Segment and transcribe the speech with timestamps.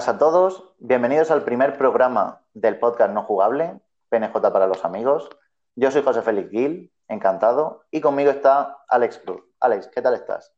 [0.00, 3.78] Buenas a todos, bienvenidos al primer programa del podcast no jugable,
[4.08, 5.28] PNJ para los amigos.
[5.76, 9.42] Yo soy José Félix Gil, encantado, y conmigo está Alex Cruz.
[9.60, 10.54] Alex, ¿qué tal estás?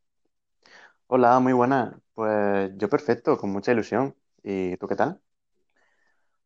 [1.08, 1.98] Hola, muy buena.
[2.14, 4.14] Pues yo perfecto, con mucha ilusión.
[4.44, 5.20] ¿Y tú qué tal?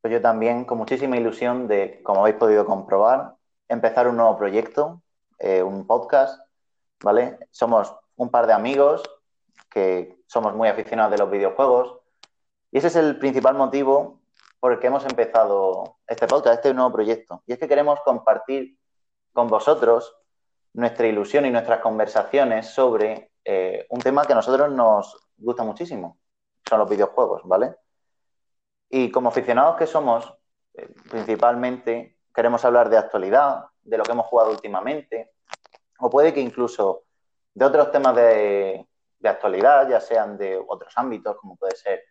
[0.01, 3.35] Pues yo también, con muchísima ilusión de, como habéis podido comprobar,
[3.69, 5.03] empezar un nuevo proyecto,
[5.39, 6.41] eh, un podcast,
[7.05, 7.41] ¿vale?
[7.51, 9.03] Somos un par de amigos
[9.69, 11.96] que somos muy aficionados de los videojuegos
[12.77, 14.21] y ese es el principal motivo
[14.60, 17.43] por el que hemos empezado este podcast, este nuevo proyecto.
[17.46, 18.77] Y es que queremos compartir
[19.32, 20.15] con vosotros
[20.74, 26.19] nuestra ilusión y nuestras conversaciones sobre eh, un tema que a nosotros nos gusta muchísimo,
[26.69, 27.77] son los videojuegos, ¿vale?
[28.91, 30.30] Y como aficionados que somos,
[30.74, 35.32] eh, principalmente queremos hablar de actualidad, de lo que hemos jugado últimamente,
[35.99, 37.04] o puede que incluso
[37.54, 38.87] de otros temas de,
[39.19, 42.02] de actualidad, ya sean de otros ámbitos, como puede ser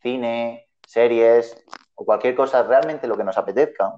[0.00, 1.56] cine, series
[1.94, 3.94] o cualquier cosa, realmente lo que nos apetezca,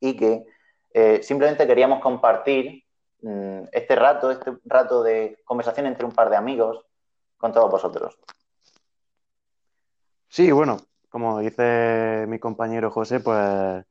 [0.00, 0.44] y que
[0.92, 2.84] eh, simplemente queríamos compartir
[3.22, 6.84] mm, este rato, este rato de conversación entre un par de amigos
[7.36, 8.18] con todos vosotros.
[10.28, 13.84] Sí, bueno, como dice mi compañero José, pues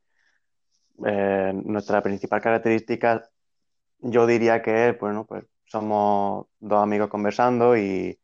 [1.05, 3.29] eh, nuestra principal característica
[3.99, 8.19] yo diría que es, bueno, pues somos dos amigos conversando y,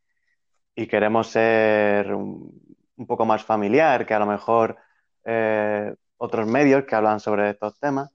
[0.89, 2.07] queremos ser
[3.07, 4.77] poco más familiar que a lo mejor
[5.25, 8.11] eh, otros medios que hablan sobre estos temas.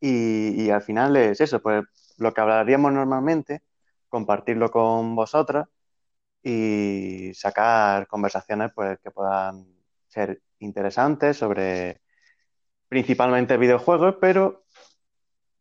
[0.00, 1.84] Y, al final es eso, pues
[2.18, 3.62] lo que hablaríamos normalmente,
[4.08, 5.66] compartirlo con vosotros
[6.42, 9.66] y sacar conversaciones pues, que puedan
[10.08, 12.00] ser interesantes sobre
[12.88, 14.64] principalmente videojuegos, pero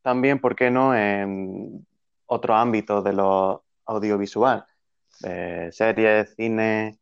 [0.01, 1.85] también, ¿por qué no?, en
[2.27, 4.65] otro ámbito de lo audiovisual,
[5.71, 6.99] series, cine,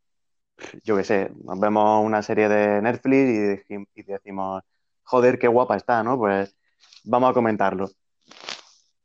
[0.84, 4.62] yo qué sé, nos vemos una serie de Netflix y, decimos,
[5.04, 6.18] joder, qué guapa está, ¿no?
[6.18, 6.56] Pues
[7.04, 7.90] vamos a comentarlo.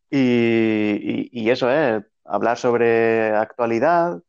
[0.09, 4.21] Y, eso es, hablar sobre actualidad.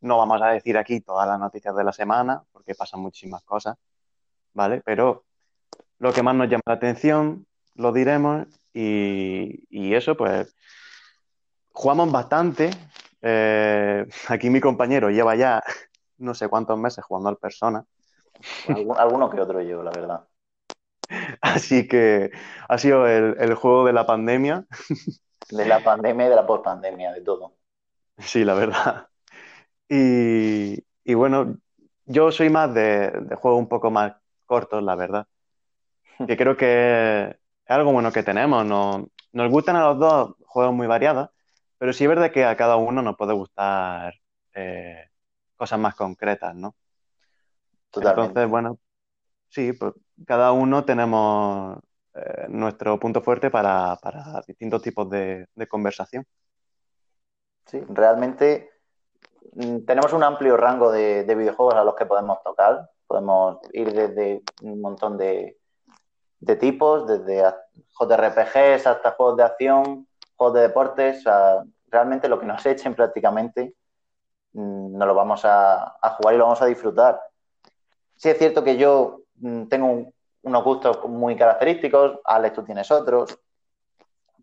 [0.00, 3.76] No vamos a decir aquí todas las noticias de la semana, porque pasan muchísimas cosas,
[4.54, 4.82] ¿vale?
[4.84, 5.24] Pero
[5.98, 10.54] lo que más nos llama la atención lo diremos y eso, pues
[11.72, 12.70] jugamos bastante.
[13.22, 15.62] Eh, aquí mi compañero lleva ya
[16.20, 17.84] no sé cuántos meses jugando al Persona.
[18.96, 20.24] Alguno que otro yo, la verdad.
[21.40, 22.30] Así que
[22.68, 24.64] ha sido el, juego de la pandemia.
[25.50, 27.56] De la pandemia y de la postpandemia, de todo.
[28.18, 29.08] Sí, la verdad.
[29.88, 30.82] Y,
[31.14, 31.56] bueno,
[32.06, 34.12] yo soy más de, de, juegos un poco más
[34.46, 35.26] cortos, la verdad.
[36.26, 38.64] Que creo que es algo bueno que tenemos.
[38.66, 41.30] Nos, nos gustan a los dos juegos muy variados,
[41.78, 44.14] pero sí es verdad que a cada uno nos puede gustar
[44.54, 45.09] eh,
[45.60, 46.74] cosas más concretas, ¿no?
[47.90, 48.28] Totalmente.
[48.28, 48.78] Entonces, bueno,
[49.50, 49.92] sí, pues
[50.26, 51.78] cada uno tenemos
[52.14, 53.98] eh, nuestro punto fuerte para,
[54.46, 56.24] distintos tipos de, conversación.
[57.66, 58.70] Sí, realmente
[59.52, 62.88] mm, tenemos un amplio rango de, videojuegos a los que podemos tocar.
[63.06, 65.58] Podemos ir desde un montón de,
[66.38, 67.42] de tipos, desde
[68.00, 71.24] JRPGs hasta juegos de acción, juegos de deportes,
[71.88, 73.74] realmente lo que nos echen prácticamente
[74.52, 77.20] nos lo vamos a, jugar y lo vamos a disfrutar.
[78.16, 80.12] Sí es cierto que yo mm, tengo
[80.42, 83.38] unos gustos muy característicos, Alex tú tienes otros,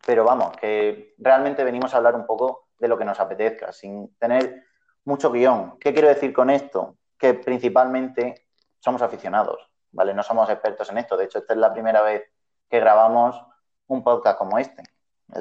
[0.06, 4.15] pero vamos, que realmente venimos a hablar un poco de lo que nos apetezca, sin
[4.18, 4.63] tener
[5.06, 5.77] mucho guion.
[5.80, 6.98] ¿Qué quiero decir con esto?
[7.18, 8.48] Que principalmente
[8.80, 10.13] somos aficionados, ¿vale?
[10.13, 11.18] No somos expertos en esto.
[11.18, 12.24] De hecho, esta es la primera vez
[12.69, 13.42] que grabamos
[13.88, 14.83] un podcast como este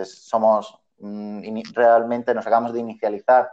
[0.04, 1.42] somos mm,
[1.74, 3.50] realmente nos acabamos de inicializar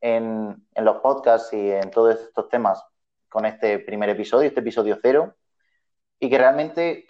[0.00, 2.82] en, los podcasts y en todos estos temas
[3.28, 5.34] con este primer episodio, este episodio cero,
[6.18, 7.06] y que realmente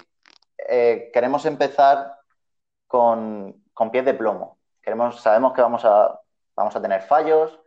[0.68, 2.14] eh, queremos empezar
[2.86, 4.58] con, con, pies de plomo.
[4.82, 6.18] Queremos, sabemos que vamos a,
[6.56, 7.58] vamos a tener fallos,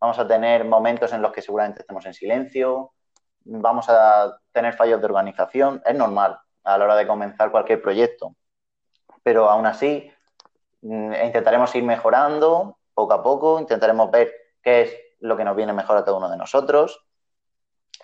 [0.00, 2.92] vamos a tener momentos en los que seguramente estemos en silencio,
[3.44, 8.34] vamos a tener fallos de organización, es normal a la hora de comenzar cualquier proyecto.
[9.22, 10.10] Pero aún así,
[10.82, 14.32] Mm, intentaremos ir mejorando poco a poco, intentaremos ver
[14.62, 17.04] qué es lo que nos viene mejor a cada uno de nosotros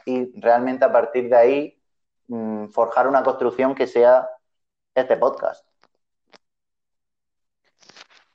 [0.05, 1.83] y realmente a partir de ahí
[2.29, 4.29] mm, forjar una construcción que sea
[4.95, 5.67] este podcast.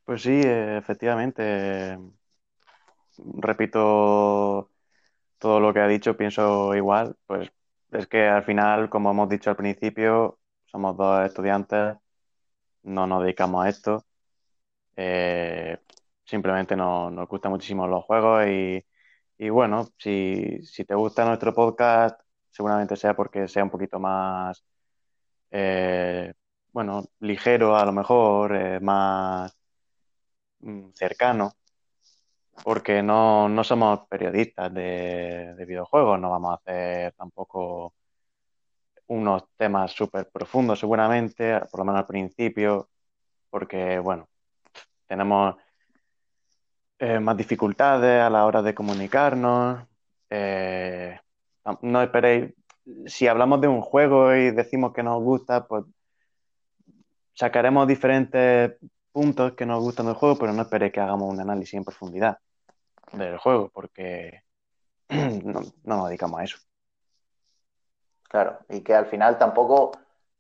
[0.06, 1.98] Pues sí, efectivamente.
[3.18, 4.70] Repito
[5.38, 7.16] todo lo que ha dicho, pienso igual.
[7.28, 7.52] Pues
[7.92, 11.98] es que al final, como hemos dicho al principio, somos dos estudiantes,
[12.84, 14.06] no nos dedicamos a esto
[14.96, 15.80] eh,
[16.31, 18.86] simplemente nos, gustan muchísimo los juegos y,
[19.39, 24.63] Y bueno, si, si te gusta nuestro podcast, seguramente sea porque sea un poquito más,
[25.51, 26.33] eh,
[26.74, 29.54] bueno, ligero a lo mejor, eh, más
[30.60, 31.54] mm, cercano,
[32.63, 37.94] porque no, no somos periodistas de, de videojuegos, no vamos a hacer tampoco
[39.07, 42.89] unos temas súper profundos seguramente, por lo menos al principio,
[43.50, 44.30] porque bueno,
[45.07, 45.56] tenemos
[47.01, 49.88] eh, más dificultades a la hora de comunicarnos.
[50.30, 51.19] Eh,
[51.81, 52.53] no esperéis,
[53.07, 55.83] si hablamos de un juego y decimos que nos gusta, pues
[57.33, 58.74] sacaremos diferentes
[59.12, 62.38] puntos que nos gustan del juego, pero no esperéis que hagamos un análisis en profundidad
[63.13, 64.44] del juego, porque
[65.09, 66.57] no, no nos dedicamos a eso.
[68.30, 69.92] Claro, y que al final tampoco,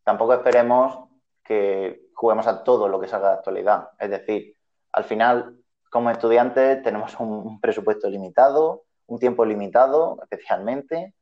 [0.03, 1.09] tampoco esperemos
[1.43, 3.89] que juguemos a todo lo que salga de actualidad.
[3.97, 4.55] Es decir,
[4.91, 5.60] al final,
[5.91, 11.13] como estudiantes, tenemos un presupuesto limitado, un tiempo limitado, especialmente,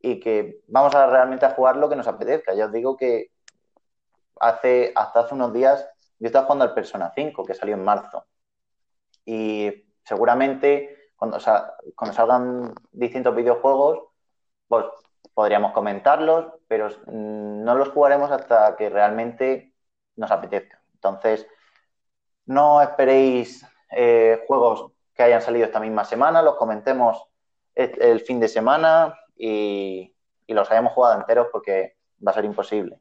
[0.00, 2.54] y que vamos a realmente a jugar lo que nos apetezca.
[2.54, 3.32] Ya os digo que
[4.40, 5.88] hace, hasta hace unos días
[6.20, 8.24] yo estaba jugando al Persona 5, que salió en marzo.
[9.24, 11.38] Y seguramente cuando,
[11.96, 14.04] cuando salgan distintos videojuegos,
[14.68, 14.86] pues
[15.34, 19.74] podríamos comentarlos, pero no los jugaremos hasta que realmente
[20.14, 20.80] nos apetezca.
[20.94, 21.46] Entonces,
[22.46, 23.66] no esperéis
[23.98, 27.28] eh, juegos que hayan salido esta misma semana, los comentemos
[27.74, 30.14] el, fin de semana y,
[30.48, 33.00] los hayamos jugado enteros porque va a ser imposible.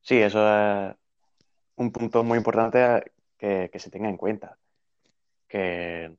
[0.00, 0.94] Sí, eso es
[1.74, 4.58] un punto muy importante que, se tenga en cuenta.
[5.48, 6.16] Que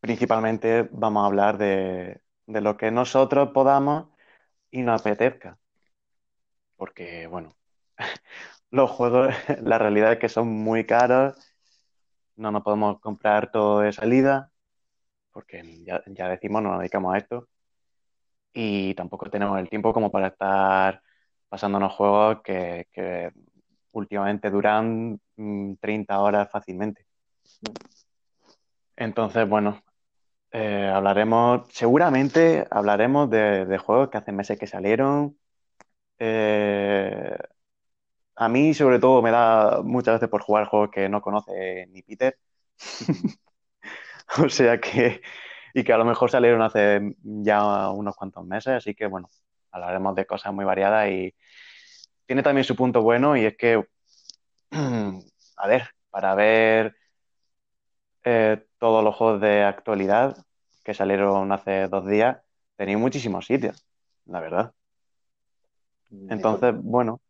[0.00, 4.08] principalmente vamos a hablar de lo que nosotros podamos
[4.70, 5.58] y nos apetezca.
[6.76, 7.56] Porque, bueno,
[8.70, 9.28] los juegos,
[9.62, 11.34] la realidad es que son muy caros,
[12.36, 14.50] no nos podemos comprar todo de salida,
[15.32, 17.48] porque ya, decimos, no nos dedicamos a esto,
[18.52, 21.02] y tampoco tenemos el tiempo como para estar
[21.48, 23.32] pasándonos juegos que,
[23.92, 25.20] últimamente duran
[25.80, 27.06] 30 mm, horas fácilmente.
[28.96, 29.82] Entonces, bueno,
[30.52, 35.38] eh, hablaremos, seguramente hablaremos de, juegos que hace meses que salieron.
[36.18, 37.36] Eh,
[38.40, 42.02] a mí, sobre todo, me da muchas veces por jugar juegos que no conoce ni
[42.02, 42.38] Peter.
[44.38, 45.20] o sea que,
[45.74, 49.28] y que a lo mejor salieron hace ya unos cuantos meses, así que bueno,
[49.72, 51.34] hablaremos de cosas muy variadas y
[52.26, 53.84] tiene también su punto bueno y es que,
[55.56, 56.94] a ver, para ver
[58.22, 60.36] eh, todos los juegos de actualidad
[60.84, 62.38] que salieron hace dos días,
[62.76, 63.84] tenía muchísimos sitios,
[64.26, 64.72] la verdad.
[66.28, 67.20] Entonces, bueno,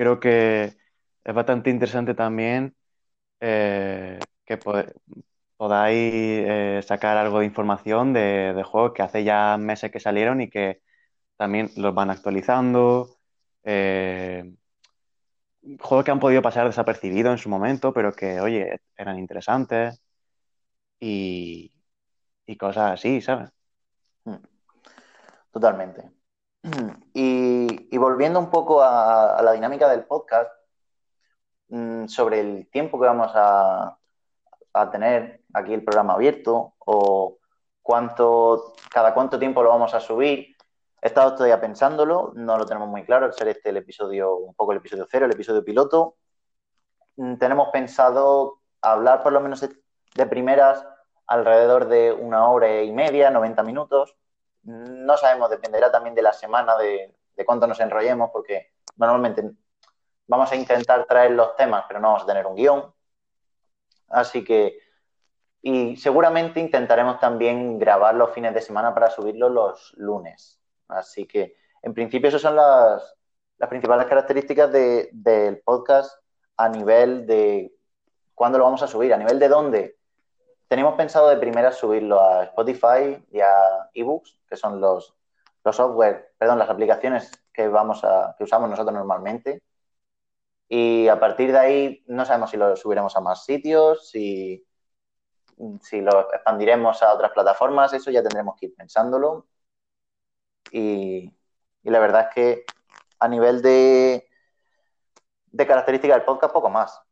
[0.00, 0.78] creo que
[1.24, 2.74] es bastante interesante también
[3.40, 4.58] eh, que
[5.58, 10.48] podáis eh, sacar algo de información de, juegos que hace ya meses que salieron y
[10.48, 10.80] que
[11.36, 13.18] también los van actualizando.
[13.62, 14.54] juegos
[16.04, 20.00] que han podido pasar desapercibidos en su momento, pero que, oye, eran interesantes
[20.98, 21.72] y,
[22.58, 23.50] cosas así, ¿sabes?
[24.24, 24.36] Mm.
[25.52, 26.19] Totalmente.
[27.14, 30.50] Y, volviendo un poco a, la dinámica del podcast,
[31.68, 33.96] mm, sobre el tiempo que vamos a,
[34.92, 37.38] tener aquí el programa abierto o
[37.82, 40.56] cuánto, cada cuánto tiempo lo vamos a subir.
[41.02, 44.54] He estado todavía pensándolo, no lo tenemos muy claro, al ser este el episodio, un
[44.54, 46.16] poco el episodio cero, el episodio piloto.
[47.16, 50.86] Mm, tenemos pensado hablar por lo menos de primeras
[51.26, 54.16] alrededor de una hora y media, 90 minutos.
[54.62, 57.14] No sabemos, dependerá también de la semana, de,
[57.46, 59.42] cuánto nos enrollemos, porque normalmente
[60.26, 62.92] vamos a intentar traer los temas, pero no vamos a tener un guion.
[64.08, 64.78] Así que,
[65.62, 70.60] y seguramente intentaremos también grabar los fines de semana para subirlos los lunes.
[70.88, 73.16] Así que, en principio, esas son las,
[73.56, 76.20] las principales características del podcast
[76.56, 77.72] a nivel de
[78.34, 79.99] cuándo lo vamos a subir, a nivel de dónde.
[80.70, 85.16] Tenemos pensado de primera subirlo a Spotify y a eBooks, que son los,
[85.64, 89.64] los software, perdón, las aplicaciones que vamos a, que usamos nosotros normalmente.
[90.68, 94.64] Y a partir de ahí no sabemos si lo subiremos a más sitios, si,
[95.80, 99.48] si lo expandiremos a otras plataformas, eso ya tendremos que ir pensándolo.
[100.70, 101.36] Y,
[101.82, 102.64] y la verdad es que
[103.18, 104.24] a nivel de,
[105.46, 107.02] de características del podcast, poco más.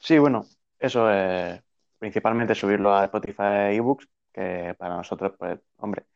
[0.00, 0.46] Sí, bueno,
[0.84, 1.62] eso es
[1.98, 6.06] principalmente subirlo a Spotify eBooks, que para nosotros, pues, hombre,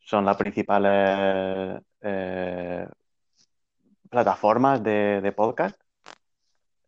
[0.00, 2.86] son las principales eh,
[4.10, 5.80] plataformas de, podcast.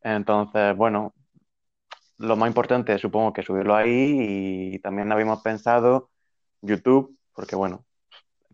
[0.03, 1.15] Entonces, bueno,
[2.19, 6.11] lo más importante supongo que subirlo ahí y también habíamos pensado
[6.63, 7.85] YouTube, porque bueno,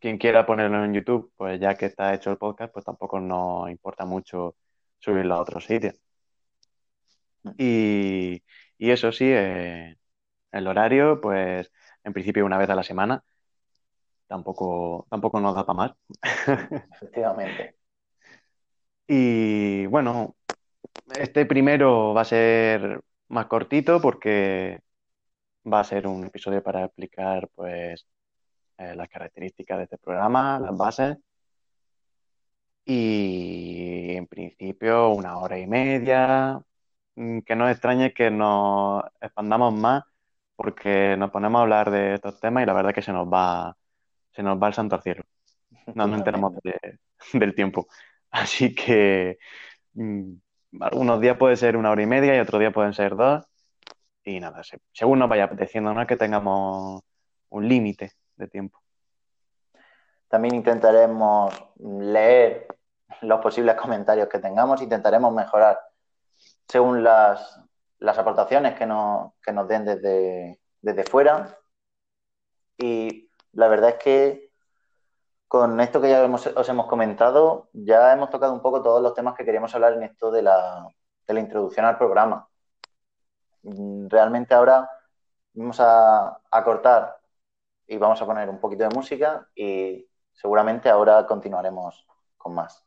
[0.00, 3.70] quien quiera ponerlo en YouTube, pues ya que está hecho el podcast, pues tampoco nos
[3.70, 4.56] importa mucho
[4.98, 5.92] subirlo a otro sitio.
[7.58, 8.42] Y,
[8.78, 9.96] eso sí, eh,
[10.52, 11.70] el horario, pues
[12.04, 13.22] en principio una vez a la semana,
[14.26, 15.92] tampoco, tampoco nos da para más.
[16.92, 17.76] Efectivamente.
[19.08, 20.36] y bueno,
[21.18, 24.80] este primero va a ser más cortito porque
[25.70, 28.06] va a ser un episodio para explicar pues
[28.78, 31.18] eh, las características de este programa, las bases.
[32.84, 36.60] Y en principio una hora y media.
[37.16, 40.04] Mm, que no extrañe que nos expandamos más
[40.54, 43.76] porque nos ponemos a hablar de estos temas y la verdad que se nos va,
[44.32, 45.23] se nos va el santo al cielo.
[45.94, 46.54] No nos enteramos
[47.32, 47.88] del tiempo.
[48.30, 49.38] Así que
[49.94, 50.32] mm,
[50.80, 53.44] algunos días puede ser una hora y media y otros días pueden ser dos.
[54.25, 57.02] Y nada, según nos vaya apeteciendo, no es que tengamos
[57.50, 58.80] un límite de tiempo.
[60.28, 62.66] También intentaremos leer
[63.23, 65.78] los posibles comentarios que tengamos, intentaremos mejorar
[66.68, 67.61] según las,
[68.00, 71.58] aportaciones que nos, nos den desde, desde fuera.
[72.78, 74.52] Y la verdad es que
[75.49, 79.35] con esto que ya os hemos comentado, ya hemos tocado un poco todos los temas
[79.35, 80.88] que queríamos hablar en esto de la,
[81.26, 82.49] de la introducción al programa.
[83.62, 84.88] Realmente ahora
[85.54, 87.20] vamos a, a cortar
[87.87, 92.06] y vamos a poner un poquito de música y seguramente ahora continuaremos
[92.37, 92.86] con más.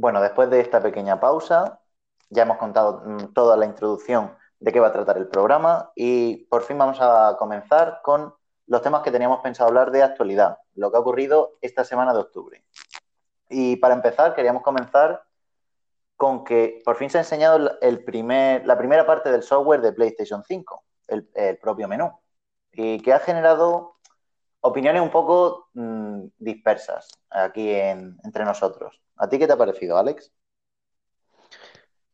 [0.00, 1.80] Bueno, después de esta pequeña pausa,
[2.30, 6.46] ya hemos contado mm, toda la introducción de qué va a tratar el programa y
[6.46, 8.32] por fin vamos a comenzar con
[8.68, 12.20] los temas que teníamos pensado hablar de actualidad, lo que ha ocurrido esta semana de
[12.20, 12.64] octubre.
[13.48, 15.24] Y para empezar, queríamos comenzar
[16.16, 20.84] con que por fin se ha enseñado la primera parte del software de PlayStation 5,
[21.08, 22.12] el, el propio menú,
[22.70, 23.96] y que ha generado
[24.60, 29.02] opiniones un poco mm, dispersas aquí entre nosotros.
[29.18, 30.32] ¿A ti qué te ha parecido, Alex?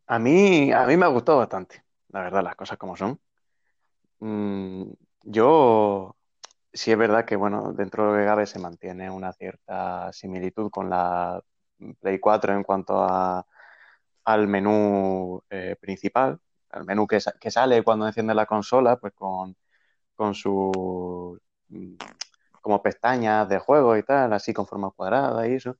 [0.07, 3.21] A mí, a mí me ha gustado bastante, la verdad, las cosas como son.
[4.21, 4.93] Mm,
[5.23, 6.17] yo,
[6.73, 11.43] sí es verdad que, bueno, dentro de Gabe se mantiene una cierta similitud con la
[12.01, 13.47] Play 4 en cuanto a,
[14.25, 19.57] al menú eh, principal, al menú que, sale cuando enciende la consola, pues con,
[20.17, 21.39] con su
[22.61, 25.77] como pestañas de juego y tal, así con forma cuadrada y eso.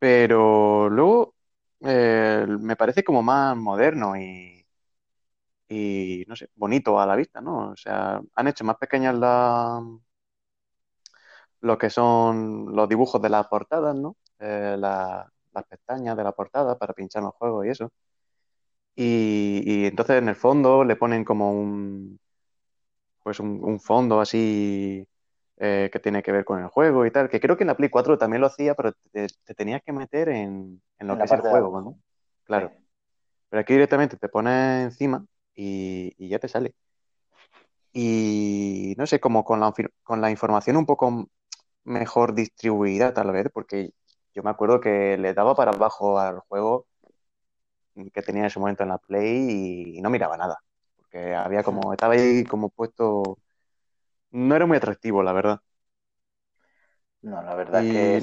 [0.00, 1.36] Pero luego
[1.82, 4.66] eh, me parece como más moderno y,
[5.68, 7.70] y, no sé, bonito a la vista, ¿no?
[7.70, 9.80] O sea, han hecho más pequeñas la,
[11.60, 14.16] lo que son los dibujos de las portadas, ¿no?
[14.38, 15.26] Eh, las
[15.68, 17.92] pestañas de la portada para pinchar los juegos y eso.
[18.96, 22.20] Y, y, entonces en el fondo le ponen como un,
[23.22, 25.06] pues un fondo así
[25.62, 27.76] eh, que tiene que ver con el juego y tal, que creo que en la
[27.76, 31.42] Play 4 también lo hacía, pero te, tenías que meter en, lo que es el
[31.42, 31.98] juego, ¿no?
[32.44, 32.72] Claro.
[33.50, 35.22] Pero aquí directamente te pones encima
[35.54, 36.74] y, ya te sale.
[37.92, 41.28] Y no sé, como con la, con la información un poco
[41.84, 43.90] mejor distribuida tal vez, porque
[44.32, 46.86] yo me acuerdo que le daba para abajo al juego
[48.14, 50.56] que tenía en ese momento en la Play y no miraba nada,
[50.96, 53.36] porque había como, estaba ahí como puesto
[54.30, 55.60] no era muy atractivo, la verdad.
[57.22, 58.16] No, la verdad es que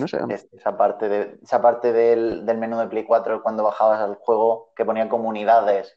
[0.54, 4.86] esa parte, de, esa parte del, menú de Play 4 cuando bajabas al juego que
[4.86, 5.96] ponía comunidades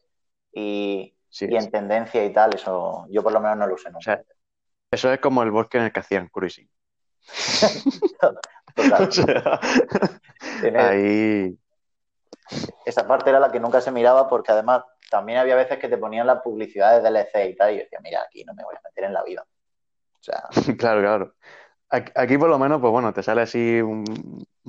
[0.53, 4.23] y, en tendencia y tal, eso yo por lo menos no lo usé nunca.
[4.91, 6.69] eso es como el bosque en el que hacían cruising.
[10.77, 11.59] ahí...
[12.85, 15.97] Esa parte era la que nunca se miraba porque además también había veces que te
[15.97, 18.75] ponían las publicidades del DLC y tal y yo decía, mira, aquí no me voy
[18.77, 19.47] a meter en la vida.
[20.79, 21.35] claro, claro.
[21.91, 24.05] Aquí, por lo menos, pues bueno, te sale así un,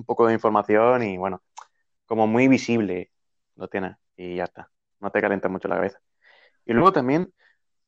[0.05, 1.43] poco de información y bueno,
[2.05, 3.11] como muy visible
[3.55, 4.71] lo tienes y ya está.
[4.99, 5.99] No te calientas mucho la cabeza.
[6.65, 7.33] Y luego también,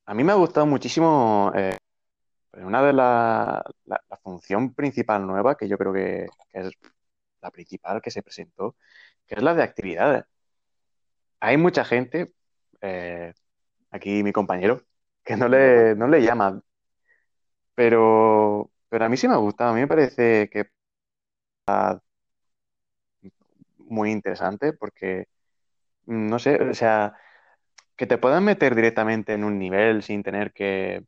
[0.06, 1.78] a mí me ha gustado muchísimo eh,
[2.54, 6.72] una de las la, función principal nueva, que yo creo que, es
[7.42, 8.76] la principal que se presentó,
[9.28, 10.26] que es la de actividades.
[11.40, 12.34] Hay mucha gente,
[12.82, 13.34] eh,
[13.92, 14.82] aquí mi compañero,
[15.24, 16.62] que no le, no le llama
[17.76, 19.72] pero, pero a mí sí me ha gustado.
[19.72, 20.66] A mí me parece que
[23.78, 25.26] muy interesante porque,
[26.08, 27.16] no sé, o sea,
[27.98, 31.04] que te puedan meter directamente en un nivel sin tener que,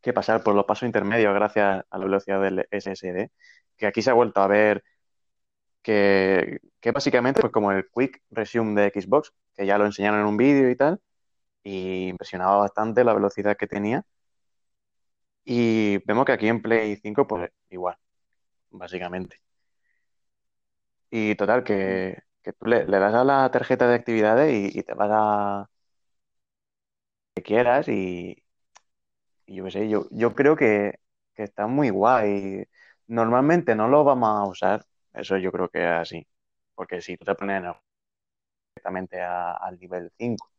[0.00, 3.30] que pasar por los pasos intermedios gracias a la velocidad del SSD,
[3.76, 4.84] que aquí se ha vuelto a ver
[5.82, 10.26] que, que básicamente pues como el Quick Resume de Xbox, que ya lo enseñaron en
[10.26, 11.00] un vídeo y tal,
[11.64, 14.04] y impresionaba bastante la velocidad que tenía.
[15.46, 17.96] Y vemos que aquí en Play 5, pues igual,
[18.70, 19.40] básicamente.
[21.10, 24.82] Y total, que, que tú le, le das a la tarjeta de actividades y, y
[24.82, 25.70] te vas a
[27.34, 28.36] que quieras y,
[29.46, 30.98] y yo qué sé, yo, yo creo que,
[31.34, 32.64] que está muy guay.
[33.06, 34.84] Normalmente no lo vamos a usar,
[35.14, 36.26] eso yo creo que es así,
[36.74, 37.62] porque si tú te pones
[38.74, 40.50] directamente a- al nivel 5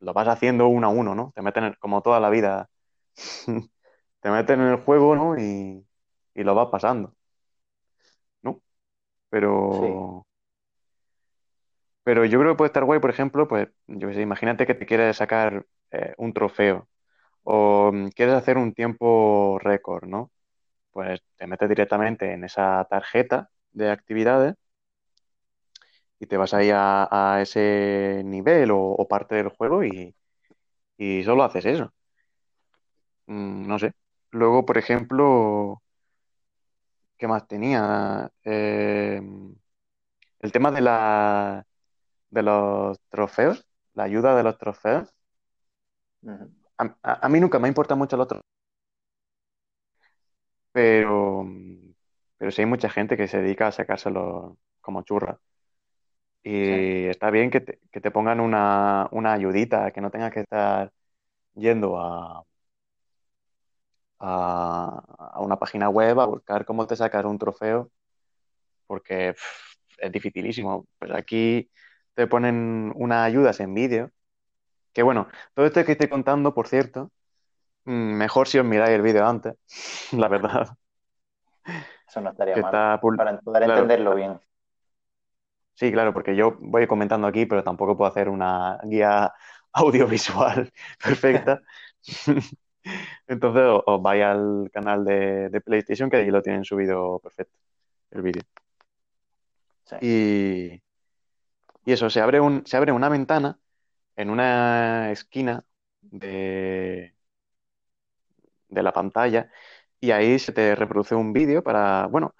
[0.00, 1.32] lo vas haciendo uno a uno, ¿no?
[1.34, 2.68] Te meten en- como toda la vida,
[4.20, 5.38] te meten en el juego, ¿no?
[5.38, 5.86] Y,
[6.34, 7.14] y lo vas pasando,
[8.42, 8.62] ¿no?
[9.70, 10.26] Sí, Pero,
[12.02, 14.74] pero yo creo que puede estar guay, por ejemplo, pues, yo qué sé, imagínate que
[14.74, 16.88] te quieres sacar eh, un trofeo
[17.44, 20.32] o mm, quieres hacer un tiempo récord, ¿no?
[20.92, 24.56] Pues te metes directamente en esa tarjeta de actividades
[26.20, 30.14] y te vas ahí a, a ese nivel o, o parte del juego y,
[30.98, 31.92] y solo haces eso.
[33.28, 33.92] Mm, no sé.
[34.32, 35.82] Luego, por ejemplo,
[37.18, 38.30] ¿qué más tenía?
[38.44, 39.20] Eh,
[40.40, 41.66] el tema de la,
[42.30, 45.14] de los trofeos, la ayuda de los trofeos.
[46.82, 48.44] A, a- a mí nunca me ha importado mucho los trofeos,
[50.72, 51.46] pero,
[52.38, 55.40] pero sí hay mucha gente que se dedica a sacárselo como churra.
[56.62, 60.32] Sí, Y está bien que te, que te pongan una, una ayudita, que no tengas
[60.32, 60.92] que estar
[61.54, 62.44] yendo a,
[64.20, 67.90] a, a una página web a buscar cómo te sacas un trofeo,
[68.86, 70.86] porque pff, es dificilísimo.
[70.98, 71.70] Pues aquí
[72.14, 74.10] te ponen unas ayudas en vídeo,
[74.94, 77.12] que bueno, todo esto que estoy contando, por cierto,
[77.86, 79.54] mm, mejor si os miráis el vídeo antes,
[80.12, 80.68] la verdad,
[82.08, 84.40] eso no estaría que mal, está, para poder claro, entenderlo bien.
[85.74, 89.32] sí, claro, porque yo voy comentando aquí, pero tampoco puedo hacer una guía
[89.72, 91.62] audiovisual perfecta.
[93.28, 97.56] Entonces os vais al canal de, de PlayStation, que ahí lo tienen subido perfecto,
[98.10, 98.42] el vídeo.
[99.84, 100.82] Sí, Y,
[101.84, 103.58] y eso, se abre un, se abre una ventana
[104.16, 105.64] en una esquina
[106.00, 107.14] de,
[108.68, 109.50] de la pantalla
[110.00, 112.34] y ahí se te reproduce un vídeo para, bueno,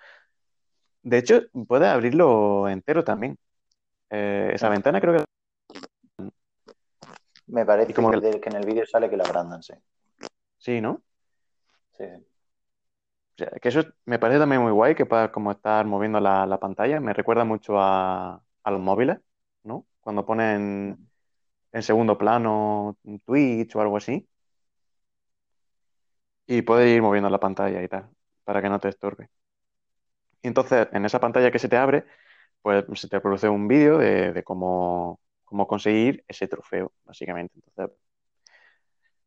[1.03, 3.39] de hecho, puedes abrirlo entero también.
[4.11, 5.25] Eh, esa ventana creo que...
[7.47, 9.75] Me parece como que, en el vídeo sale que lo agrandan, sí.
[10.69, 11.03] Sí, ¿no?
[11.99, 12.05] Sí,
[13.63, 16.59] que eso es- me parece también muy guay, que puedas como estar moviendo la, la
[16.59, 17.01] pantalla.
[17.01, 19.19] Me recuerda mucho a, los móviles,
[19.63, 19.87] ¿no?
[20.01, 21.09] Cuando ponen
[21.73, 24.29] en segundo plano un Twitch o algo así
[26.47, 28.11] y puedes ir moviendo la pantalla y tal,
[28.45, 29.31] para que no te estorbe.
[30.43, 32.05] Y entonces, en esa pantalla que se te abre,
[32.63, 37.55] pues se te produce un vídeo de, de cómo, cómo conseguir ese trofeo, básicamente.
[37.67, 37.97] Entonces,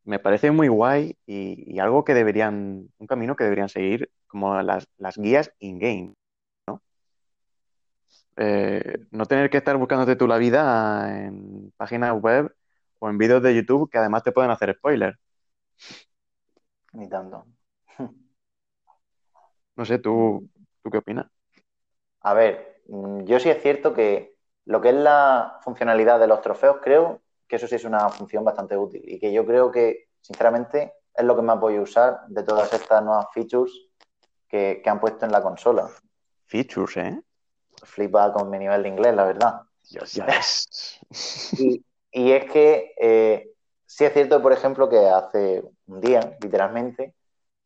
[0.04, 4.62] me parece muy guay y, y algo que deberían, un camino que deberían seguir, como
[4.62, 6.14] las, las guías in-game,
[6.68, 6.82] ¿no?
[8.38, 12.56] Eh, no tener que estar buscándote tú la vida en páginas web
[13.00, 15.18] o en vídeos de YouTube que además te pueden hacer spoilers.
[16.94, 17.46] Ni tanto.
[19.76, 20.50] No sé, ¿tú,
[20.84, 21.28] tú qué opinas?
[22.22, 24.36] A ver, mm, yo sí es cierto que
[24.66, 28.46] lo que es la funcionalidad de los trofeos, creo que eso sí es una función
[28.46, 32.22] bastante útil y que yo creo que, sinceramente, es lo que más voy a usar
[32.30, 33.74] de todas estas nuevas features
[34.48, 35.90] que, que han puesto en la consola.
[36.46, 37.22] Features, ¿eh?
[37.84, 39.62] Flipa con mi nivel de inglés, la verdad.
[39.90, 40.16] Dios,
[42.14, 43.52] y es que eh,
[43.86, 47.16] sí es cierto, por ejemplo, que hace un día, literalmente,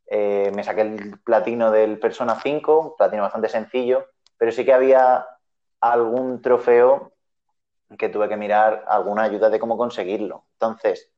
[0.08, 4.74] eh, me saqué el platino del Persona 5, un platino bastante sencillo, pero sí que
[4.74, 5.28] había
[5.80, 7.12] algún trofeo
[7.98, 10.46] que tuve que mirar alguna ayuda de cómo conseguirlo.
[10.54, 11.10] Entonces,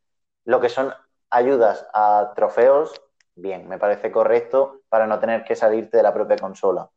[0.46, 0.94] lo que son
[1.30, 3.02] ayudas a trofeos,
[3.36, 6.90] bien, me parece correcto para no tener que salirte de la propia consola.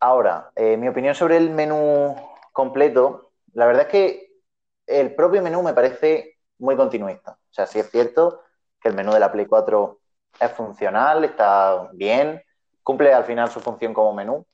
[0.00, 2.14] Ahora, eh, mi opinión sobre el menú
[2.52, 4.32] completo, la verdad es que
[4.86, 7.32] el propio menú me parece muy continuista.
[7.32, 8.42] O sea, sí es cierto
[8.80, 9.98] que el menú de la Play 4
[10.40, 12.42] es funcional, está bien,
[12.82, 14.46] cumple al final su función como menú.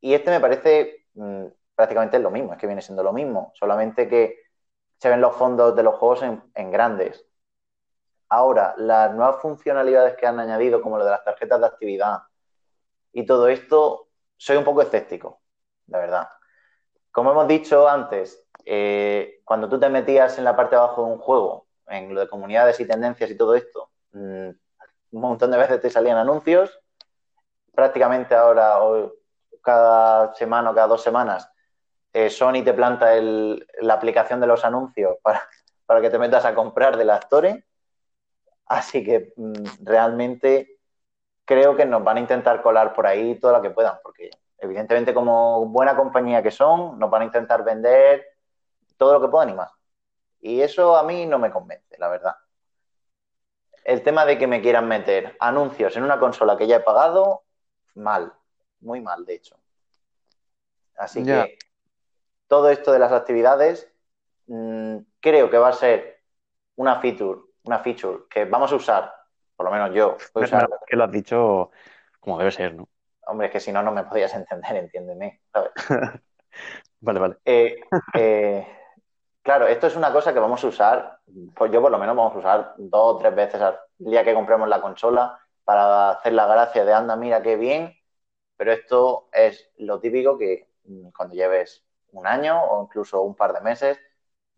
[0.00, 1.46] Y este me parece mmm,
[1.80, 4.42] prácticamente lo mismo, es que viene siendo lo mismo, solamente que
[4.98, 7.24] se ven los fondos de los juegos en, grandes.
[8.28, 12.18] Ahora, las nuevas funcionalidades que han añadido, como lo de las tarjetas de actividad,
[13.14, 15.40] y todo esto, soy un poco escéptico,
[15.86, 16.28] la verdad.
[17.10, 21.12] Como hemos dicho antes, eh, cuando tú te metías en la parte de abajo de
[21.12, 24.50] un juego, en lo de comunidades y tendencias y todo esto, mm,
[25.12, 26.78] un montón de veces te salían anuncios.
[27.74, 28.78] Prácticamente ahora,
[29.62, 31.50] cada semana o cada dos semanas,
[32.12, 35.42] eh, Sony te planta la aplicación de los anuncios para,
[35.86, 37.64] para que te metas a comprar del actores.
[38.66, 40.78] Así que mm, realmente
[41.44, 45.12] creo que nos van a intentar colar por ahí todo lo que puedan, porque evidentemente
[45.12, 48.24] como buena compañía que son, nos van a intentar vender
[48.96, 49.72] todo lo que puedan y más.
[50.40, 52.36] Y eso a mí no me convence, la verdad.
[53.84, 57.42] El tema de que me quieran meter anuncios en una consola que ya he pagado,
[57.94, 58.32] mal,
[58.80, 59.56] muy mal, de hecho.
[60.96, 61.58] Así que
[62.50, 63.88] todo esto de las actividades
[64.48, 66.20] mm, creo que va a ser
[66.74, 69.14] una feature, una feature que vamos a usar,
[69.54, 70.16] por lo menos yo.
[70.86, 71.70] que lo has dicho
[72.18, 72.88] como debe ser, ¿no?
[73.26, 75.42] Hombre, es que si no, no me podías entender, entiéndeme.
[77.00, 77.36] vale, vale.
[77.44, 77.78] Eh,
[78.14, 78.66] eh,
[79.42, 81.20] claro, esto es una cosa que vamos a usar,
[81.54, 84.34] pues yo por lo menos vamos a usar dos o tres veces al día que
[84.34, 87.96] compremos la consola para hacer la gracia de anda, mira qué bien,
[88.56, 93.52] pero esto es lo típico que mm, cuando lleves un año o incluso un par
[93.52, 93.98] de meses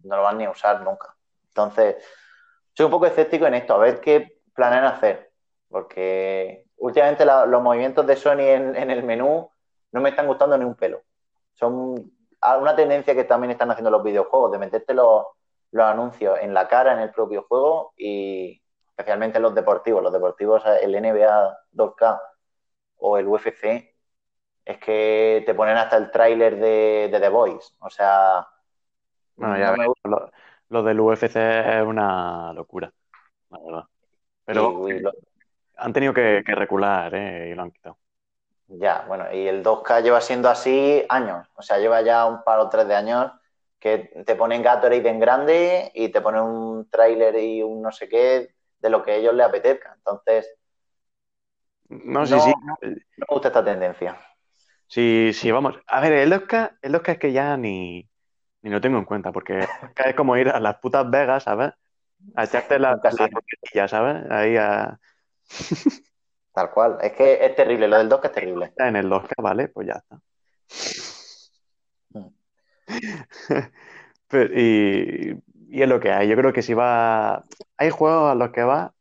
[0.02, 1.14] no lo van ni a usar nunca.
[1.48, 1.96] Entonces,
[2.72, 5.32] soy un poco escéptico en esto, a ver qué planean hacer,
[5.68, 9.50] porque últimamente los movimientos de Sony en, el menú
[9.92, 11.02] no me están gustando ni un pelo.
[11.54, 12.10] Son
[12.60, 15.26] una tendencia que también están haciendo los videojuegos, de meterte los,
[15.74, 18.60] anuncios en la cara en el propio juego y
[18.90, 20.02] especialmente los deportivos.
[20.02, 22.20] Los deportivos, el NBA 2K
[22.98, 23.91] o el UFC,
[24.64, 27.74] es que te ponen hasta el tráiler de, The Voice.
[27.80, 28.46] O sea...
[29.36, 29.74] Bueno, ya
[30.68, 32.92] lo, del UFC es una locura,
[34.44, 34.86] Pero
[35.76, 37.50] han tenido que, recular ¿eh?
[37.50, 37.98] y lo han quitado.
[38.68, 42.58] Ya, bueno, y el 2K lleva siendo así años, o sea, lleva ya un par
[42.60, 43.32] o tres de años
[43.78, 48.08] que te ponen Gatorade en grande y te ponen un tráiler y un no sé
[48.08, 49.92] qué de lo que a ellos les apetezca.
[49.96, 50.56] Entonces,
[51.88, 52.52] no, sí, sí.
[52.64, 54.18] No, me gusta esta tendencia.
[54.92, 55.74] Sí, sí, vamos.
[55.86, 58.06] A ver, el 2K, el 2K es que ya ni,
[58.60, 59.60] ni lo tengo en cuenta, porque
[60.04, 61.72] es como ir a las putas Vegas, ¿sabes?
[62.34, 64.30] A echarte la, la ¿sabes?
[64.30, 65.00] Ahí a,
[66.52, 66.98] Tal cual.
[67.00, 68.74] Es que es terrible, lo del 2 es terrible.
[68.76, 70.20] En el 2 vale, pues ya está.
[72.10, 72.28] Mm.
[74.58, 76.28] y, es lo que hay.
[76.28, 77.46] Yo creo que si va.
[77.78, 78.92] Hay juegos a los que va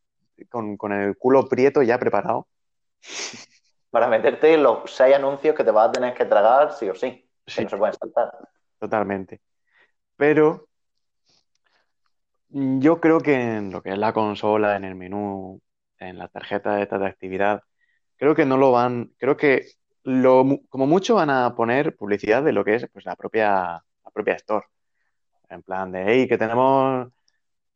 [0.49, 2.47] con, el culo prieto ya preparado.
[3.91, 7.29] Para meterte los seis anuncios que te vas a tener que tragar sí o sí.
[7.45, 8.31] Que no se pueden saltar.
[8.79, 9.41] Totalmente.
[10.15, 10.67] Pero
[12.49, 15.61] yo creo que en lo que es la consola, en el menú,
[15.99, 17.63] en la tarjeta de esta de actividad,
[18.17, 19.65] creo que no lo van, creo que
[20.03, 24.11] lo, como mucho van a poner publicidad de lo que es pues, la, propia, la
[24.13, 24.65] propia store.
[25.49, 27.09] En plan de, hey, que tenemos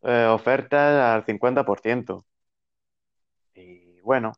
[0.04, 2.25] eh, ofertas al 50%.
[3.56, 4.34] Y bueno,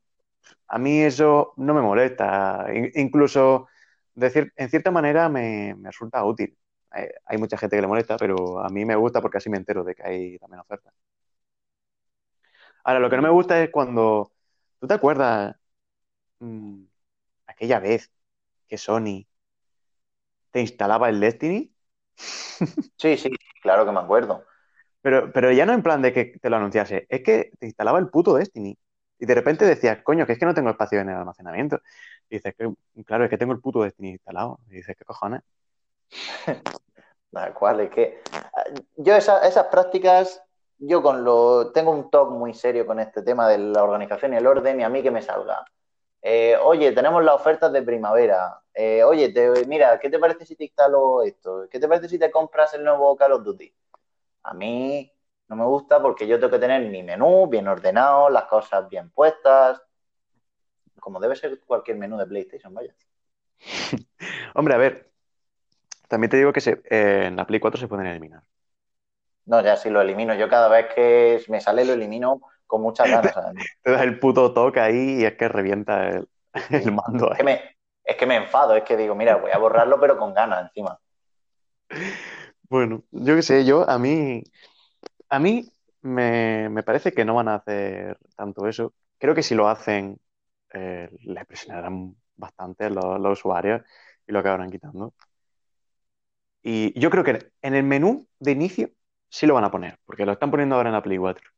[0.68, 2.68] a mí eso no me molesta.
[2.96, 3.68] incluso,
[4.16, 6.58] en cierta manera, me, resulta útil.
[6.90, 9.58] Hay, hay, mucha gente que le molesta, pero a mí me gusta porque así me
[9.58, 10.94] entero de que hay también ofertas.
[12.84, 14.32] Ahora, lo que no me gusta es cuando.
[14.80, 15.56] ¿Tú te acuerdas
[16.40, 16.84] mm,
[17.48, 18.12] aquella vez
[18.68, 19.28] que Sony
[20.52, 21.74] te instalaba el Destiny?
[22.98, 23.30] Sí, sí,
[23.62, 24.44] claro que me acuerdo.
[25.02, 28.00] Pero, pero ya no en plan de que te lo anunciase, es que te instalaba
[28.00, 28.78] el puto Destiny.
[29.20, 31.82] Y de repente decías, coño, que es que no tengo espacio en el almacenamiento.
[32.30, 32.56] Y dices,
[33.06, 34.60] claro, es que tengo el puto Destiny instalado.
[34.70, 35.42] Y dices, ¿qué cojones?
[37.32, 38.64] Tal cual, es que ah,
[38.96, 40.42] yo esas prácticas
[40.80, 44.38] yo con lo tengo un talk muy serio con este tema de la organización y
[44.38, 45.66] el orden y a mí que me salga.
[46.22, 48.62] Eh, oye, tenemos las ofertas de primavera.
[48.74, 49.34] Eh, oye,
[49.68, 51.68] mira, ¿qué te parece si te instalo esto?
[51.70, 53.74] ¿Qué te parece si te compras el nuevo Call of Duty?
[54.44, 55.12] A mí
[55.50, 59.10] no me gusta porque yo tengo que tener mi menú bien ordenado, las cosas bien
[59.12, 59.82] puestas,
[61.00, 62.94] como debe ser cualquier menú de PlayStation, vaya.
[64.56, 65.10] Hombre, a ver,
[66.08, 68.44] también te digo que se, eh, en la Play 4 se pueden eliminar.
[69.46, 70.34] No, ya sí lo elimino.
[70.36, 73.34] Yo cada vez que me sale lo elimino con muchas ganas.
[73.82, 76.28] Te das el puto toque ahí y es que revienta el,
[76.92, 77.32] mando.
[77.32, 77.62] Es que, me,
[78.04, 81.00] es que me enfado, es que digo, mira, voy a borrarlo pero con ganas encima.
[82.70, 84.44] Bueno, yo qué sé, yo a mí,
[85.30, 88.94] a mí me, parece que no van a hacer tanto eso.
[89.18, 90.20] Creo que si lo hacen,
[90.74, 93.82] eh, les presionarán bastante los, los usuarios
[94.28, 95.14] y lo acabarán quitando.
[96.62, 98.92] Y yo creo que en el menú de inicio
[99.30, 101.50] sí lo van a poner, porque lo están poniendo ahora en la Play 4.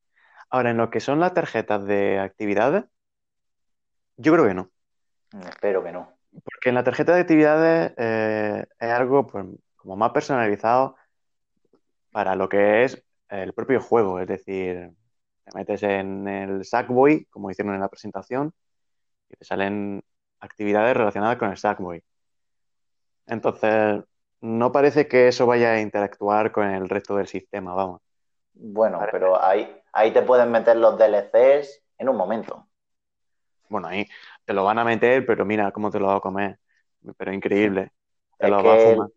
[0.49, 2.85] Ahora, en lo que son las tarjetas de actividades,
[4.17, 4.71] yo creo que no.
[5.47, 6.17] Espero que no.
[6.43, 10.95] Porque en la tarjeta de actividades eh, es algo pues, como más personalizado
[12.11, 14.19] para lo que es el propio juego.
[14.19, 14.91] Es decir,
[15.45, 18.53] te metes en el Sackboy, como hicieron en la presentación,
[19.29, 20.03] y te salen
[20.39, 22.03] actividades relacionadas con el Sackboy.
[23.27, 24.03] Entonces,
[24.41, 28.01] no parece que eso vaya a interactuar con el resto del sistema, vamos.
[28.53, 32.67] Bueno, pero ahí, ahí te pueden meter los DLCs en un momento.
[33.69, 34.05] Bueno, ahí
[34.45, 36.59] te lo van a meter, pero mira cómo te lo va a comer.
[37.17, 37.91] Pero increíble.
[38.37, 39.09] Te Es lo va a fumar.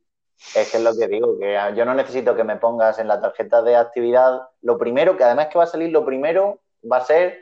[0.54, 3.20] Es que es lo que digo, que yo no necesito que me pongas en la
[3.20, 7.04] tarjeta de actividad lo primero, que además que va a salir lo primero, va a
[7.04, 7.38] ser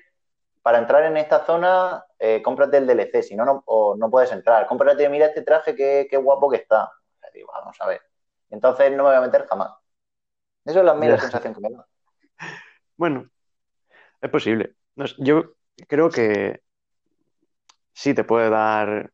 [0.63, 4.31] para entrar en esta zona, eh, cómprate el DLC, si no, no, o no puedes
[4.33, 4.67] entrar.
[4.67, 6.93] Cómprate, mira este traje, qué, qué guapo que está.
[7.33, 8.03] Digo, vamos a ver.
[8.51, 9.71] Entonces no me voy a meter jamás.
[10.65, 11.87] Eso es la mera sensación que me da.
[12.97, 13.31] Bueno,
[14.21, 14.75] es posible.
[15.19, 15.55] Yo
[15.89, 16.61] creo que
[17.93, 19.11] sí te puede dar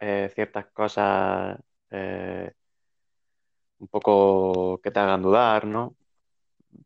[0.00, 1.58] eh, ciertas cosas
[1.90, 2.52] eh,
[3.78, 5.96] un poco que te hagan dudar, ¿no?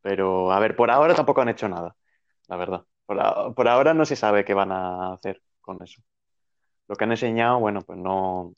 [0.03, 1.97] Pero, a ver, por ahora tampoco han hecho nada,
[2.49, 2.87] la verdad.
[3.07, 6.03] Por, a- por ahora no se sabe qué van a hacer con eso.
[6.89, 8.55] Lo que han enseñado, bueno, pues no,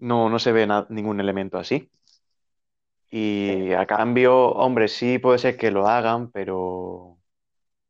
[0.00, 1.90] no, no se ve ningún elemento así.
[3.10, 3.16] Sí.
[3.18, 7.18] Y a cambio, hombre, sí puede ser que lo hagan, pero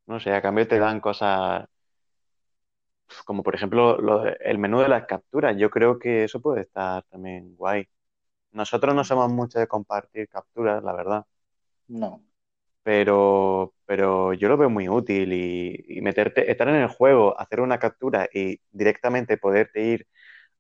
[0.07, 1.69] no sé, a cambio te dan cosas
[3.25, 5.57] como por ejemplo lo el menú de las capturas.
[5.59, 7.87] Yo creo que eso puede estar también guay.
[8.53, 11.27] Nosotros no somos mucho de compartir capturas, la verdad,
[11.89, 12.23] No.
[12.83, 17.61] pero, pero yo lo veo muy útil y, y meterte, estar en el juego, hacer
[17.61, 20.07] una captura y directamente poderte ir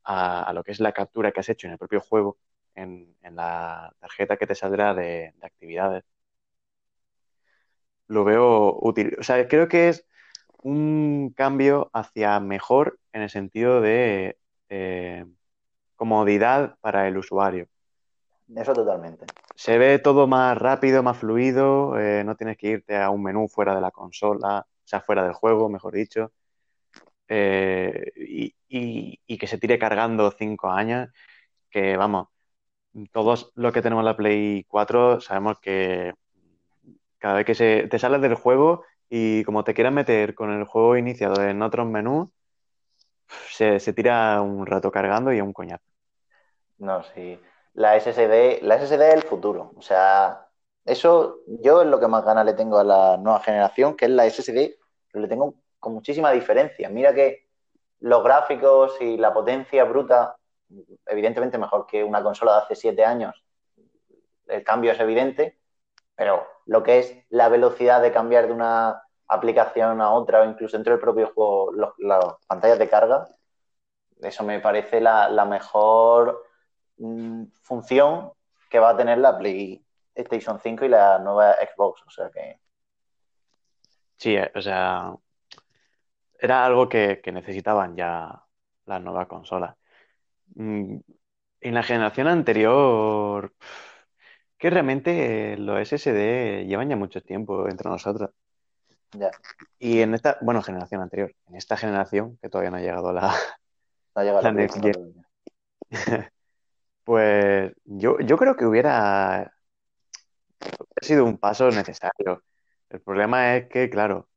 [0.04, 2.38] a, a lo que es la captura que has hecho en el propio juego,
[2.74, 6.04] en, en la tarjeta que te saldrá de, de actividades.
[8.08, 9.16] Lo veo útil.
[9.18, 10.06] O sea, creo que es
[10.62, 15.26] un cambio hacia mejor en el sentido de eh,
[15.96, 17.68] comodidad para el usuario.
[18.56, 19.26] Eso totalmente.
[19.54, 23.48] Se ve todo más rápido, más fluido, eh, no tienes que irte a un menú
[23.48, 26.32] fuera de la consola, o sea, fuera del juego, mejor dicho,
[27.28, 31.08] eh, y, y- y que se tire cargando cinco años,
[31.70, 32.28] que vamos,
[33.12, 36.14] todos los que tenemos la Play 4 sabemos que
[37.18, 40.64] cada vez que se, te sales del juego y como te quieras meter con el
[40.64, 42.28] juego iniciado en otros menús,
[43.50, 45.84] se, se tira un rato cargando y un coñazo.
[46.78, 47.38] No, sí.
[47.80, 49.72] La SSD, la SSD es el futuro.
[49.74, 50.46] O sea,
[50.84, 54.10] eso yo es lo que más ganas le tengo a la nueva generación, que es
[54.10, 54.76] la SSD,
[55.10, 56.90] pero le tengo con muchísima diferencia.
[56.90, 57.46] Mira que
[58.00, 60.36] los gráficos y la potencia bruta,
[61.06, 63.42] evidentemente mejor que una consola de hace siete años,
[64.46, 65.58] el cambio es evidente,
[66.14, 70.76] pero lo que es la velocidad de cambiar de una aplicación a otra o incluso
[70.76, 73.26] dentro del propio juego, las pantallas de carga,
[74.20, 76.49] eso me parece la, la mejor
[77.62, 78.32] función
[78.68, 82.02] que va a tener la PlayStation 5 y la nueva Xbox.
[82.06, 82.58] O sea que
[84.16, 85.14] Sí, eh, o sea,
[86.38, 88.42] era algo que, que necesitaban ya
[88.86, 89.76] las nuevas consolas.
[90.54, 90.96] Mm,
[91.62, 93.52] En la generación anterior,
[94.58, 98.30] que realmente los SSD llevan ya mucho tiempo entre nosotros.
[99.18, 99.30] ya,
[99.78, 103.34] Y en esta, bueno, generación anterior, en esta generación, que todavía no ha llegado la,
[104.14, 104.68] no llega la la.
[104.80, 105.24] Gen,
[107.04, 109.52] pues yo, yo creo que hubiera
[111.00, 112.42] sido un paso necesario.
[112.88, 114.28] El problema es que, claro,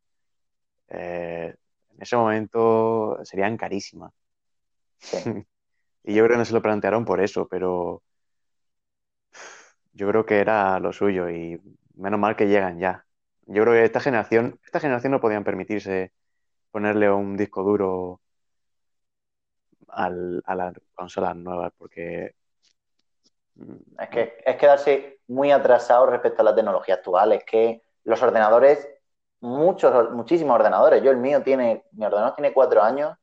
[0.90, 1.56] eh,
[1.96, 4.14] en ese momento serían carísimas.
[5.00, 5.18] Sí.
[6.06, 8.04] Y yo creo que no se lo plantearon por eso, pero
[9.94, 11.60] yo creo que era lo suyo y
[11.96, 13.06] menos mal que llegan ya.
[13.46, 16.14] Yo creo que esta generación, esta generación no podían permitirse
[16.72, 18.22] ponerle un disco duro
[19.90, 22.36] al- a las consolas nuevas porque
[24.00, 27.34] Es que es quedarse muy atrasado respecto a la tecnología actual.
[27.34, 28.88] Es que los ordenadores,
[29.42, 33.16] muchos, muchísimos ordenadores, yo el mío tiene, mi ordenador tiene cuatro años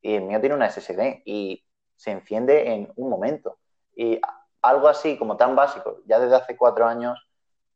[0.00, 3.58] y el mío tiene una SSD y se enciende en un momento.
[3.94, 4.20] Y
[4.62, 7.18] algo así como tan básico, ya desde hace cuatro años,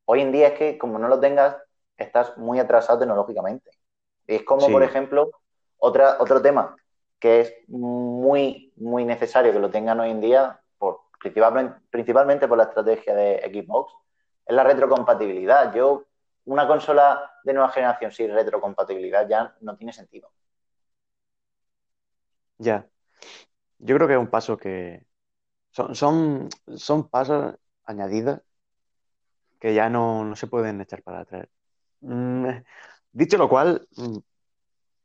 [0.05, 1.57] hoy en día es que como no lo tengas,
[1.97, 3.71] estás muy atrasado tecnológicamente.
[4.27, 4.73] Es como, Sí.
[4.73, 5.31] por ejemplo,
[5.79, 6.77] otra, otro tema
[7.19, 10.60] que es muy, muy necesario que lo tengan hoy en día,
[11.21, 13.93] principalmente, principalmente por la estrategia de Xbox,
[14.47, 15.73] es la retrocompatibilidad.
[15.75, 16.05] Yo,
[16.47, 20.31] una consola de nueva generación sin retrocompatibilidad ya no tiene sentido.
[22.61, 22.87] ya.
[23.79, 25.07] Yo creo que es un paso que
[25.71, 28.41] son, son, son pasos añadidos
[29.59, 31.49] que ya no, no se pueden echar para atrás.
[32.01, 32.49] Mm,
[33.13, 34.19] dicho lo cual, mm,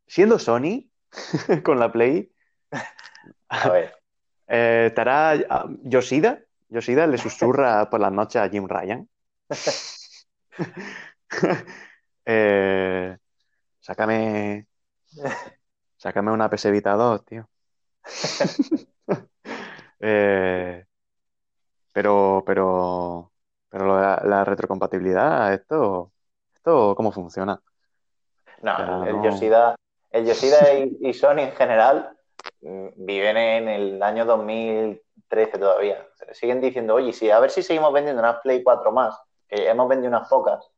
[0.06, 0.90] siendo Sony,
[1.64, 2.32] con la Play.
[3.48, 3.94] A ver.
[4.48, 6.40] Eh, estará ah, Yoshida.
[6.68, 9.08] Yoshida le susurra por las noches a Jim Ryan.
[12.28, 13.16] Eh,
[13.78, 14.66] sácame.
[15.96, 17.48] Sácame una PS Vita 2, tío.
[19.98, 20.84] Eh,
[21.92, 23.32] pero, pero,
[23.70, 26.12] pero la, la retrocompatibilidad, esto,
[26.54, 27.58] esto, ¿cómo funciona?
[28.60, 29.24] No, el no.
[29.24, 29.74] Yoshida,
[30.10, 32.15] el Yoshida y, y Sony en general
[32.96, 36.06] viven en el año 2013 todavía.
[36.32, 39.88] Siguen diciendo, oye, sí, a ver si seguimos vendiendo unas Play 4 más, que hemos
[39.88, 40.68] vendido unas pocas,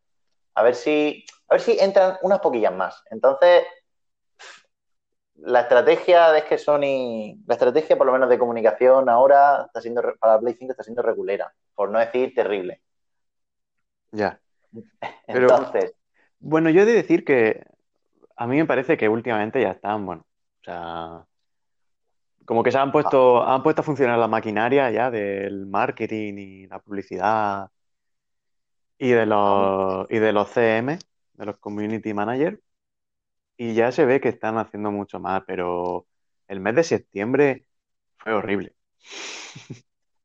[0.55, 3.03] a ver si, a ver si entran unas poquillas más.
[3.11, 3.65] Entonces,
[5.37, 10.03] la estrategia es que Sony, la estrategia por lo menos de comunicación ahora está siendo,
[10.19, 12.83] para la Play 5 está siendo regulera, por no decir terrible.
[14.13, 14.41] Ya.
[15.27, 15.95] Pero- Entonces,
[16.41, 17.65] Bueno, yo he de decir que
[18.37, 20.25] a mí me parece que últimamente ya están, bueno,
[20.61, 21.25] o sea,
[22.49, 26.67] como que se han puesto, han puesto a funcionar la maquinaria ya del marketing y
[26.67, 27.71] la publicidad
[28.97, 30.99] y de los, y de los CM,
[31.35, 32.59] de los Community Manager,
[33.59, 36.07] y ya se ve que están haciendo mucho más, pero
[36.47, 37.67] el mes de septiembre
[38.17, 38.75] fue horrible.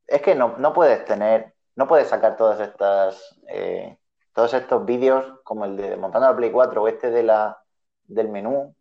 [0.06, 3.98] es que no, no puedes tener, no puedes sacar todas estas, eh,
[4.32, 7.62] todos estos vídeos como el de montando la Play 4 o este de la,
[8.04, 8.74] del menú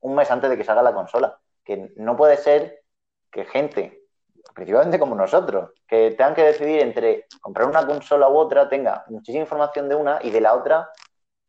[0.00, 1.38] un mes antes de que salga la consola.
[1.64, 2.82] Que no puede ser
[3.30, 4.02] que gente,
[4.54, 9.42] principalmente como nosotros, que tengan que decidir entre comprar una consola u otra, tenga muchísima
[9.42, 10.90] información de una y de la otra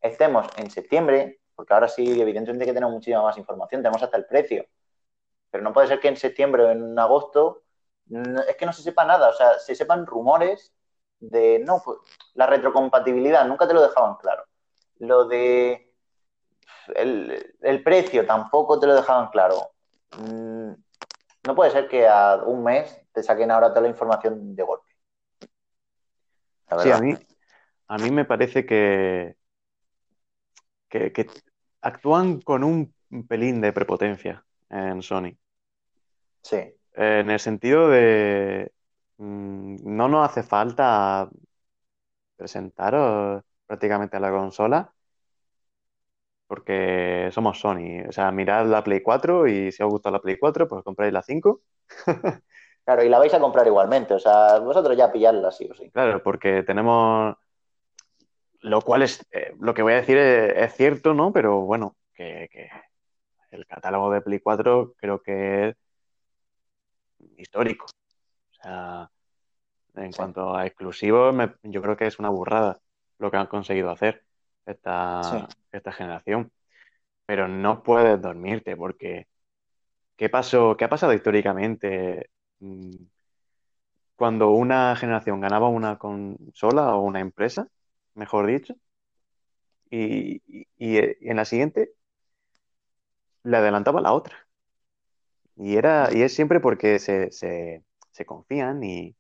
[0.02, 4.26] estemos en septiembre, porque ahora sí, evidentemente que tenemos muchísima más información, tenemos hasta el
[4.26, 4.66] precio.
[5.52, 7.64] Pero no puede ser que en septiembre o en agosto
[8.48, 10.74] es que no se sepa nada, o sea, se sepan rumores
[11.20, 11.98] de, no, pues
[12.34, 14.44] la retrocompatibilidad, nunca te lo dejaban claro.
[15.00, 15.94] Lo de
[16.96, 19.72] el, el precio tampoco te lo dejaban claro.
[20.20, 20.74] Mm,
[21.48, 24.90] No puede ser que a un mes te saquen ahora toda la información de golpe.
[26.70, 27.14] La Sí, a mí,
[27.88, 29.36] a mí me parece que,
[30.90, 31.28] que, que
[31.82, 32.94] actúan con un
[33.28, 35.38] pelín de prepotencia en Sony.
[36.44, 38.74] Sí, En el sentido de
[39.18, 41.30] mm, no nos hace falta
[42.38, 44.94] presentaros prácticamente la consola
[46.48, 48.08] porque somos Sony.
[48.08, 51.12] O sea, mirad la Play 4 y si os gusta la Play 4, pues compráis
[51.14, 51.62] la 5.
[52.86, 55.90] claro, y la vais a comprar igualmente, o sea, vosotros ya pillarla sí o sí.
[55.92, 57.36] Claro, porque tenemos,
[58.62, 61.32] lo cual es, eh, lo que voy a decir es, es cierto, ¿no?
[61.34, 62.70] Pero bueno, que, que
[63.52, 65.76] el catálogo de Play 4 creo que es
[67.38, 67.86] histórico.
[67.86, 69.10] O sea,
[69.96, 70.18] en Sí.
[70.18, 72.80] cuanto a exclusivos, me- yo creo que es una burrada
[73.18, 74.25] lo que han conseguido hacer
[74.66, 75.56] esta, Sí.
[75.72, 76.52] esta generación.
[77.26, 79.28] Pero no puedes dormirte porque
[80.18, 82.30] ¿qué pasó, qué ha pasado históricamente?
[82.60, 82.96] Mm,
[84.18, 87.68] Cuando una generación ganaba una consola o una empresa,
[88.14, 88.76] mejor dicho,
[89.90, 90.98] y, y- y
[91.30, 91.94] en la siguiente
[93.44, 94.36] le adelantaba la otra.
[95.58, 99.16] Y era, y es siempre porque se, se- se confían y,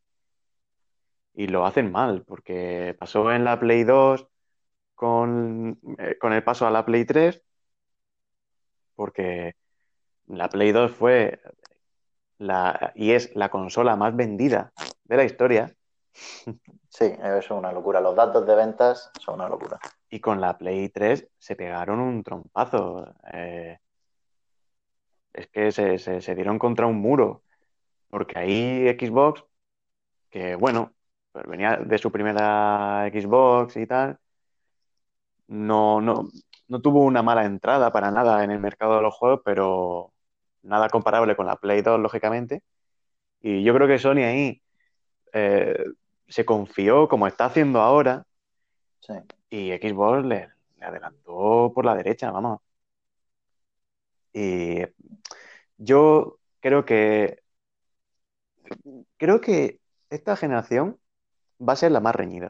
[1.33, 4.27] y lo hacen mal, porque pasó en la Play 2
[4.95, 7.41] con, eh, con el paso a la Play 3,
[8.95, 9.55] porque
[10.27, 11.39] la Play 2 fue
[12.37, 14.71] la, y es la consola más vendida
[15.03, 15.75] de la historia,
[16.89, 17.99] Sí, es una locura.
[17.99, 19.77] Los datos de ventas son una locura.
[20.09, 23.13] y con la Play 3 se pegaron un trompazo.
[23.33, 23.77] Eh,
[25.33, 27.43] es que se, se- se dieron contra un muro,
[28.09, 29.43] porque ahí Xbox,
[30.29, 30.93] que bueno,
[31.33, 34.17] pues venía de su primera Xbox y tal,
[35.47, 36.29] no, no,
[36.67, 40.13] no tuvo una mala entrada para nada en el mercado de los juegos, pero
[40.63, 42.63] nada comparable con la Play 2, lógicamente.
[43.41, 44.61] Y yo creo que Sony ahí
[45.33, 45.85] eh,
[46.27, 48.25] se confió, como está haciendo ahora,
[48.99, 49.13] Sí.
[49.49, 52.59] y Xbox le, le adelantó por la derecha, vamos.
[54.33, 54.81] Y
[55.77, 57.39] yo creo que
[59.17, 59.79] creo que
[60.09, 60.99] esta generación
[61.61, 62.47] va a ser la más reñida.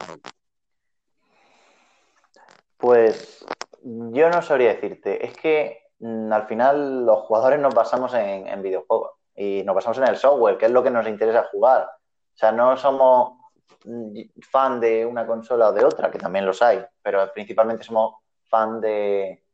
[2.76, 3.44] Pues
[3.82, 5.24] yo no sabría decirte.
[5.24, 10.08] Es que mm, al final los jugadores nos basamos en, videojuegos y nos basamos en
[10.08, 11.82] el software, que es lo que nos interesa jugar.
[11.84, 13.38] O sea, no somos
[13.84, 14.20] mm,
[14.50, 18.16] fan de una consola o de otra, que también los hay, pero principalmente somos
[18.48, 19.44] fan de,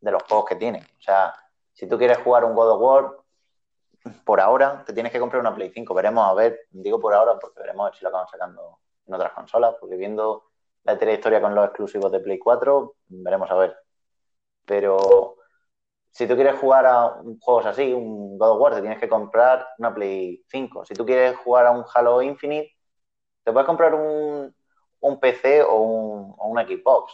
[0.00, 0.82] de los juegos que tienen.
[0.82, 1.34] O sea,
[1.72, 3.16] si tú quieres jugar un God of War,
[4.24, 5.94] por ahora te tienes que comprar una Play 5.
[5.94, 9.74] Veremos a ver, digo por ahora porque veremos si lo acaban sacando en otras consolas,
[9.80, 10.49] porque viendo
[10.84, 13.76] la trayectoria con los exclusivos de Play 4, veremos a ver.
[14.66, 15.36] Pero
[16.10, 19.66] si tú quieres jugar a juegos así, un God of War, te tienes que comprar
[19.78, 20.84] una Play 5.
[20.84, 22.72] Si tú quieres jugar a un Halo Infinite,
[23.44, 24.54] te puedes comprar un,
[25.20, 27.12] PC o un, o una Xbox.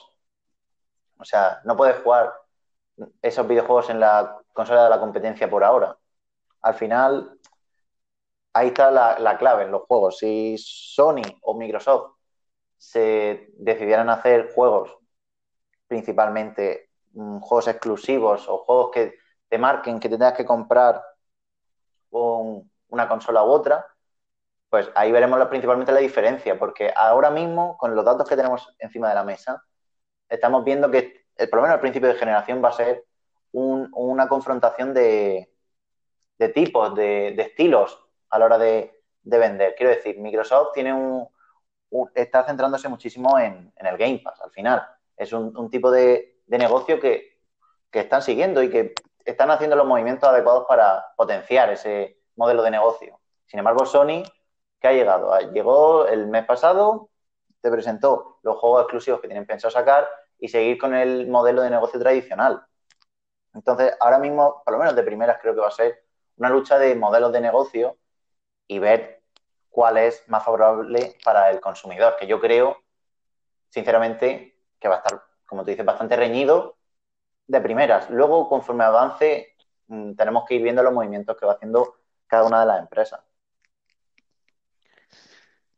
[1.19, 2.33] O sea, no puedes jugar
[3.23, 5.97] esos videojuegos en la consola de la competencia por ahora.
[6.63, 7.39] Al final,
[8.53, 10.19] ahí está la, clave en los juegos.
[10.19, 12.16] Si Sony o Microsoft
[12.77, 14.97] se decidieran hacer juegos,
[15.87, 19.15] principalmente mm, juegos exclusivos o juegos que
[19.49, 21.03] te marquen que te tengas que comprar
[22.11, 23.87] con una consola u otra,
[24.69, 29.09] pues ahí veremos principalmente la diferencia, porque ahora mismo, con los datos que tenemos encima
[29.09, 29.63] de la mesa,
[30.29, 33.05] estamos viendo que, el, por lo al principio de generación, va a ser
[33.53, 35.51] una confrontación de,
[36.55, 37.99] tipos, de, estilos
[38.31, 39.75] a la hora de, vender.
[39.77, 41.27] Quiero decir, Microsoft tiene un,
[42.15, 44.87] está centrándose muchísimo en, el Game Pass, al final.
[45.17, 47.39] Es un, tipo de, negocio que,
[47.91, 48.95] que están siguiendo y que
[49.25, 53.21] están haciendo los movimientos adecuados para potenciar ese modelo de negocio.
[53.47, 54.23] Sin embargo, Sony,
[54.81, 55.33] ¿qué ha llegado?
[55.33, 57.11] Ah, llegó el mes pasado,
[57.61, 61.71] te presentó los juegos exclusivos que tienen pensado sacar y seguir con el modelo de
[61.71, 62.63] negocio tradicional.
[63.55, 66.05] Entonces, ahora mismo, por lo menos de primeras, creo que va a ser
[66.37, 67.97] una lucha de modelos de negocio
[68.67, 69.16] y ver
[69.77, 72.79] cuál es más favorable para el consumidor, que yo creo,
[73.69, 76.79] sinceramente, que va a estar, como tú dices, bastante reñido
[77.47, 78.09] de primeras.
[78.09, 79.55] Luego, conforme avance,
[79.89, 81.97] mm, tenemos que ir viendo los movimientos que va haciendo
[82.27, 83.21] cada una de las empresas.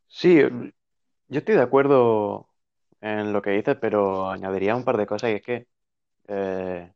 [0.07, 0.43] Sí,
[1.27, 2.51] yo estoy de acuerdo
[3.01, 5.67] en lo que dices, pero añadiría un par de cosas y es que
[6.29, 6.93] eh,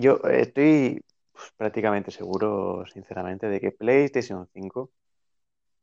[0.00, 1.07] yo estoy pues,
[1.56, 4.90] prácticamente seguro, sinceramente, de que PlayStation 5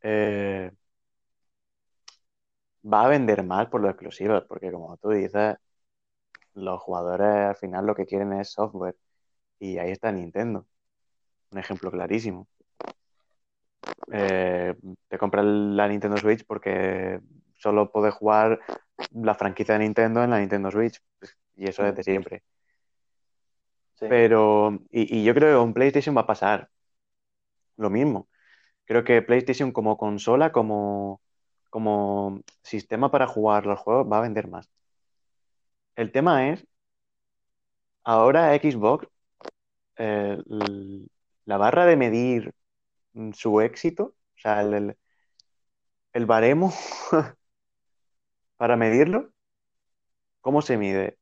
[0.01, 0.71] eh,
[2.91, 5.55] va a vender mal por los exclusivos, porque como tú dices,
[6.55, 8.95] los jugadores al final lo que quieren es software.
[9.59, 10.67] Y ahí está Nintendo.
[11.51, 12.47] Un ejemplo clarísimo.
[14.11, 14.75] Eh,
[15.07, 17.19] te compras la Nintendo Switch porque
[17.57, 18.59] solo puedes jugar
[19.11, 21.01] la franquicia de Nintendo en la Nintendo Switch.
[21.55, 22.03] Y eso es de
[23.99, 26.69] Pero, y, yo creo que con PlayStation va a pasar
[27.77, 28.27] lo mismo.
[28.85, 31.21] Creo que PlayStation como consola, como,
[31.69, 34.69] como sistema para jugar los juegos, va a vender más.
[35.97, 36.65] El tema es,
[38.03, 39.07] ahora Xbox,
[39.97, 40.37] eh,
[41.45, 42.53] la barra de medir
[43.33, 44.03] su éxito,
[44.35, 44.97] o sea, el,
[46.13, 46.73] el baremo
[48.57, 49.31] para medirlo,
[50.41, 51.17] ¿cómo se mide?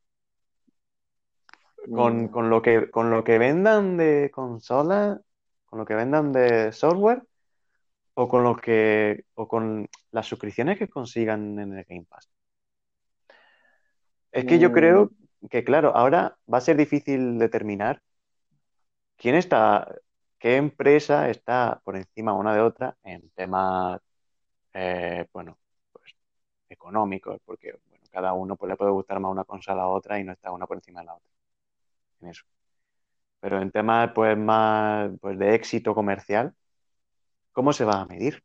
[1.92, 2.28] Con, mm.
[2.30, 5.22] con, lo que, con lo que vendan de consola,
[5.66, 7.24] con lo que vendan de software,
[8.14, 12.30] o con lo que, o con las suscripciones que consigan en el Game Pass.
[14.32, 15.12] Es que yo creo
[15.42, 15.48] mm.
[15.48, 18.02] que, claro, ahora va a ser difícil determinar
[19.18, 19.88] quién está,
[20.40, 24.00] qué empresa está por encima una de otra en temas,
[24.74, 25.58] eh, bueno,
[25.92, 26.16] pues
[26.70, 30.24] económicos, porque bueno, cada uno pues, le puede gustar más una consola a otra y
[30.24, 31.34] no está una por encima de la otra
[32.28, 32.44] eso.
[33.40, 36.54] Pero en temas pues, más pues, de éxito comercial,
[37.52, 38.44] ¿cómo se va a medir?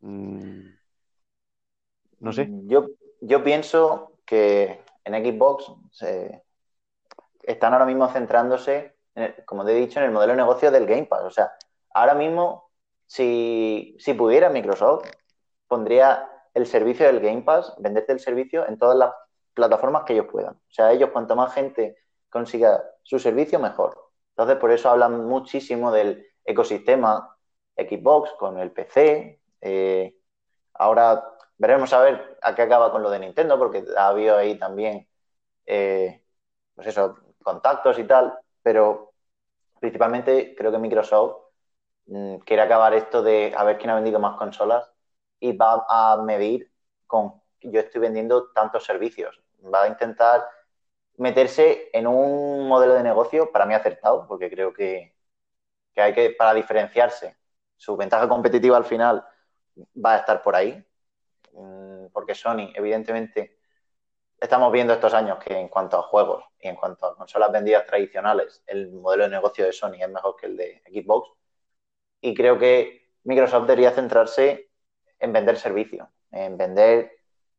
[0.00, 0.68] Mm,
[2.20, 2.48] no sé.
[2.64, 2.88] Yo,
[3.20, 5.72] yo pienso que en Xbox
[7.42, 8.96] están ahora mismo centrándose,
[9.46, 11.22] como te he dicho, en el modelo de negocio del Game Pass.
[11.24, 11.52] O sea,
[11.94, 12.70] ahora mismo,
[13.06, 15.08] si, si pudiera Microsoft,
[15.66, 19.12] pondría el servicio del Game Pass, venderte el servicio en todas las
[19.54, 20.54] plataformas que ellos puedan.
[20.54, 21.96] O sea, ellos, cuanto más gente
[22.30, 24.10] consiga su servicio, mejor.
[24.30, 27.36] Entonces, por eso hablan muchísimo del ecosistema
[27.76, 29.40] Xbox con el PC.
[29.60, 30.14] Eh,
[30.74, 31.24] ahora
[31.56, 35.08] veremos a ver a qué acaba con lo de Nintendo, porque ha habido ahí también,
[35.66, 36.22] eh,
[36.74, 39.12] pues eso, contactos y tal, pero
[39.80, 41.36] principalmente creo que Microsoft
[42.06, 44.90] mm, quiere acabar esto de a ver quién ha vendido más consolas
[45.40, 46.70] y va a medir
[47.06, 49.40] con yo estoy vendiendo tantos servicios.
[49.62, 50.46] Va a intentar
[51.18, 55.14] meterse en un modelo de negocio para mí acertado, porque creo que,
[55.96, 57.36] hay que, para diferenciarse,
[57.76, 59.24] su ventaja competitiva al final
[60.04, 60.84] va a estar por ahí,
[61.52, 63.58] mm, porque Sony, evidentemente,
[64.40, 67.84] estamos viendo estos años que en cuanto a juegos y en cuanto a consolas vendidas
[67.84, 71.30] tradicionales, el modelo de negocio de Sony es mejor que el de Xbox.
[72.20, 74.70] Y creo que Microsoft debería centrarse
[75.18, 77.12] en vender servicios, en vender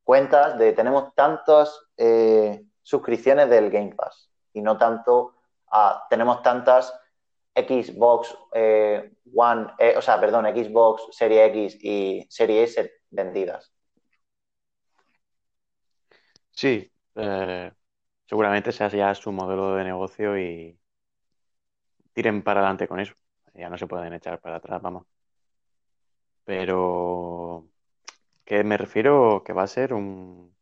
[0.03, 5.35] cuentas de tenemos tantos eh, suscripciones del Game Pass y no tanto
[5.71, 6.91] a, tenemos tantas
[7.55, 13.71] Xbox eh, One, eh, o sea, perdón, Xbox Serie X y Serie S vendidas.
[16.51, 17.71] Sí, eh,
[18.27, 20.79] seguramente sea ya su modelo de negocio y
[22.13, 23.13] tiren para adelante con eso.
[23.53, 25.05] Ya no se pueden echar para atrás, vamos.
[26.43, 27.67] Pero
[28.45, 30.55] que me refiero que va a ser un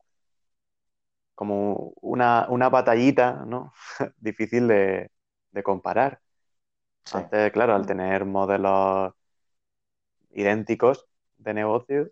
[1.37, 3.73] como una, una batallita, ¿no?
[4.17, 5.11] Difícil de,
[5.51, 6.21] de comparar.
[7.05, 7.17] Sí.
[7.17, 9.13] Antes, claro, al tener modelos
[10.31, 11.07] idénticos
[11.37, 12.09] de negocio,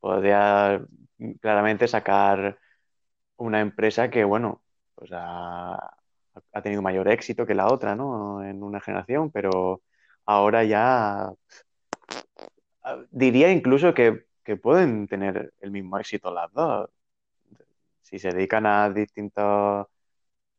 [0.00, 0.82] podría
[1.40, 2.58] claramente sacar
[3.38, 4.62] una empresa que, bueno,
[4.94, 5.74] pues ha,
[6.52, 8.44] ha tenido mayor éxito que la otra, ¿no?
[8.44, 9.82] En una generación, pero
[10.26, 11.32] ahora ya
[13.10, 16.90] diría incluso que, que pueden tener el mismo éxito las dos.
[18.08, 19.86] Si se dedican a distintos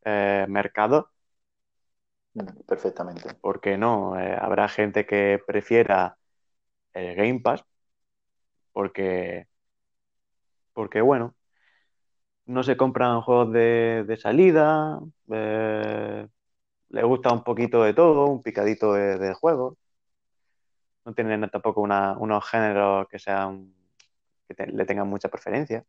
[0.05, 1.05] eh, mercados,
[2.33, 3.29] Mm, Perfectamente.
[3.41, 4.19] ¿por qué no?
[4.19, 6.17] Eh, habrá gente que prefiera
[6.93, 7.65] el Game Pass
[8.73, 9.47] porque,
[10.73, 11.35] porque bueno,
[12.45, 14.99] no se compran juegos de, de salida,
[15.31, 16.27] eh,
[16.89, 19.75] le gusta un poquito de todo, un picadito de, de juegos.
[21.05, 23.73] No tienen tampoco una- unos géneros que sean
[24.47, 25.85] que te- le tengan mucha preferencia.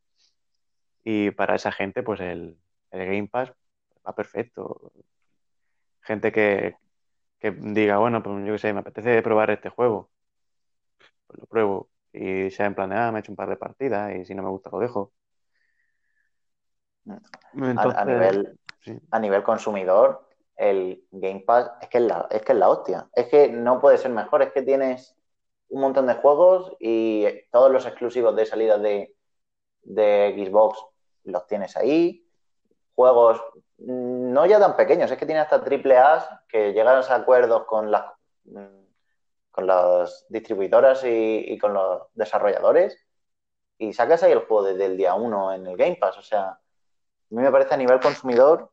[1.04, 2.58] Y para esa gente, pues el,
[2.90, 3.52] el Game Pass
[4.06, 4.92] va perfecto.
[6.02, 6.76] Gente que,
[7.38, 10.10] que diga, bueno, pues yo qué sé, me apetece probar este juego,
[11.26, 11.88] pues lo pruebo.
[12.12, 14.34] Y sea en plan de, ah, me he hecho un par de partidas y si
[14.34, 15.12] no me gusta lo dejo.
[17.06, 18.98] A, nivel, sí.
[19.10, 23.08] a nivel consumidor, el Game Pass es que es, la, es que es la hostia.
[23.14, 24.42] Es que no puede ser mejor.
[24.42, 25.16] Es que tienes
[25.68, 29.14] un montón de juegos y todos los exclusivos de salida de,
[29.82, 30.89] de Xbox
[31.24, 32.26] los tienes ahí.
[32.94, 33.40] Juegos
[33.78, 37.64] mm, no ya tan pequeños, es que tiene hasta triple A que llegan a acuerdos
[37.64, 38.04] con las,
[38.44, 38.84] mm,
[39.50, 42.98] con las distribuidoras y, y con los desarrolladores
[43.80, 46.18] y sacas ahí el juego desde el día uno en el Game Pass.
[46.18, 46.58] O sea, a
[47.30, 48.70] mí me parece a nivel consumidor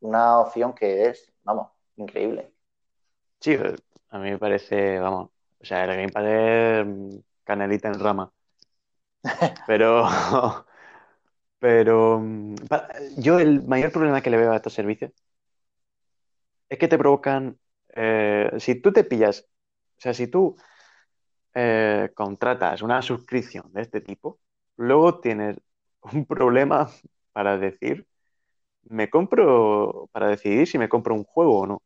[0.00, 2.52] una opción que es, vamos, increíble.
[3.40, 3.76] Sí, eh,
[4.10, 8.30] a mí me parece, vamos, o sea, el Game Pass es mm, canelita en rama.
[9.66, 10.06] Pero,
[11.58, 12.54] pero mm,
[13.18, 15.12] yo el mayor problema que le veo a estos servicios
[16.68, 17.58] es que te provocan,
[17.94, 19.46] eh, si tú te pillas,
[19.98, 20.56] o sea, si tú
[21.54, 24.40] eh, contratas una suscripción de este tipo,
[24.76, 25.58] luego tienes
[26.12, 26.90] un problema
[27.32, 28.06] para decir,
[28.84, 31.82] me compro, para decidir si me compro un juego o no.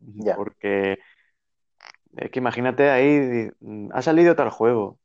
[0.00, 0.36] Ya.
[0.36, 0.98] Porque
[2.16, 4.98] es que imagínate ahí, mm, ha salido tal juego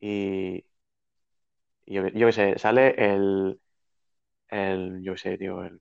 [0.00, 0.65] y
[1.86, 3.60] yo, yo qué sé, sale el,
[4.48, 5.80] el, yo qué sé, tío, el,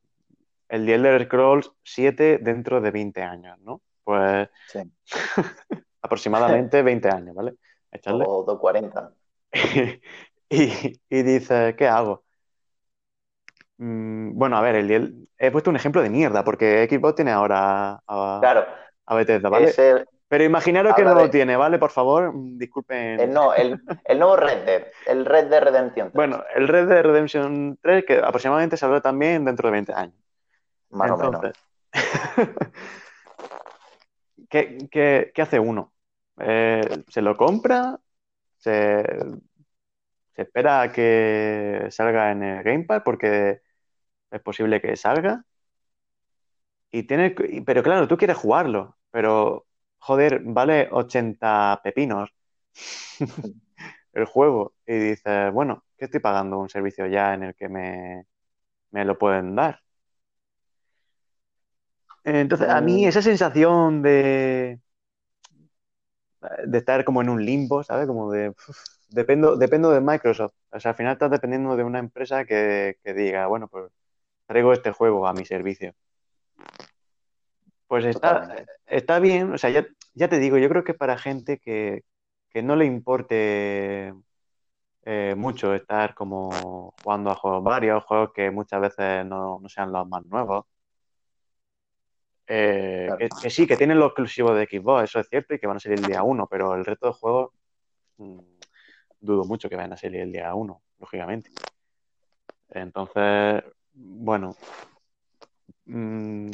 [0.69, 3.81] el The Elder Scrolls 7 dentro de 20 años, ¿no?
[4.03, 4.79] Pues Sí.
[6.01, 7.55] aproximadamente 20 años, ¿vale?
[7.91, 8.29] Echarle.
[8.29, 9.13] O 240.
[10.49, 12.23] Y, y dices, ¿qué hago?
[13.77, 17.31] Mm, bueno, a ver, el, el- he puesto un ejemplo de mierda, porque Xbox tiene
[17.31, 18.65] ahora a, Claro,
[19.05, 19.75] a Bethesda, ¿vale?
[19.75, 21.79] es el, Pero imaginaros que no lo tiene, ¿vale?
[21.79, 23.21] Por favor, disculpen.
[23.21, 26.89] el, no, el, el nuevo Red Dead, el Red Dead Redemption 3, Bueno, el Red
[26.89, 30.15] Dead Redemption 3, que aproximadamente saldrá también dentro de 20 años.
[30.89, 31.41] más o menos.
[34.49, 35.93] ¿qué, qué- qué hace uno?
[36.39, 37.97] Eh, ¿se lo compra?
[38.57, 39.05] ¿Se,
[40.35, 43.03] se espera a que salga en el Game Pass?
[43.05, 43.61] Porque
[44.31, 45.45] es posible que salga.
[46.91, 49.65] Y tiene, y- pero claro, tú quieres jugarlo, pero
[50.07, 52.29] joder, vale 80 pepinos
[54.13, 54.75] el juego.
[54.87, 58.25] Y dices, bueno, ¿qué estoy pagando un servicio ya en el que me,
[58.91, 59.81] me lo pueden dar?
[62.23, 64.79] Entonces, a mí Mm, esa sensación de,
[66.65, 68.07] de estar como en un limbo, ¿sabes?
[68.07, 68.77] Como de, uf,
[69.09, 70.53] dependo, dependo de Microsoft.
[70.71, 73.91] O sea, al final estás dependiendo de una empresa que, que diga, bueno, pues
[74.47, 75.93] traigo este juego a mi servicio.
[77.87, 81.59] Pues está, está bien, o sea, ya, ya te digo, yo creo que para gente
[81.59, 82.03] que,
[82.49, 84.13] que no le importe
[85.03, 89.91] eh, mucho estar como jugando a juegos varios, juegos que muchas veces no, no sean
[89.91, 90.65] los más nuevos.
[92.47, 93.17] Eh, Claro.
[93.17, 95.77] que, que sí, que tienen los exclusivos de Xbox, eso es cierto, y que van
[95.77, 97.51] a salir el día 1, pero el resto de juegos
[98.17, 98.39] mm,
[99.19, 101.51] dudo mucho que vayan a salir el día 1, lógicamente.
[102.69, 103.63] Entonces,
[103.93, 104.55] bueno,
[105.85, 106.49] mm,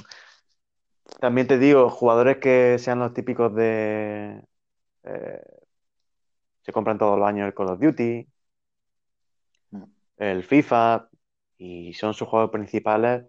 [1.22, 4.44] también te digo, jugadores que sean los típicos de...
[5.04, 5.42] eh,
[6.64, 8.28] se compran todos los años el Call of Duty,
[9.74, 9.84] Mm.
[10.18, 11.10] el FIFA,
[11.58, 13.26] y son sus juegos principales,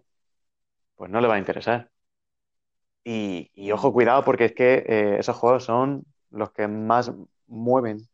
[0.95, 1.91] pues no le va a interesar.
[3.05, 7.11] Y, y ojo, cuidado, porque es que eh, esos juegos son los que más
[7.47, 8.07] mueven.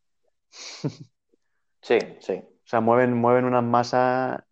[1.82, 2.34] Sí, sí.
[2.36, 4.43] O sea, mueven, mueven unas masas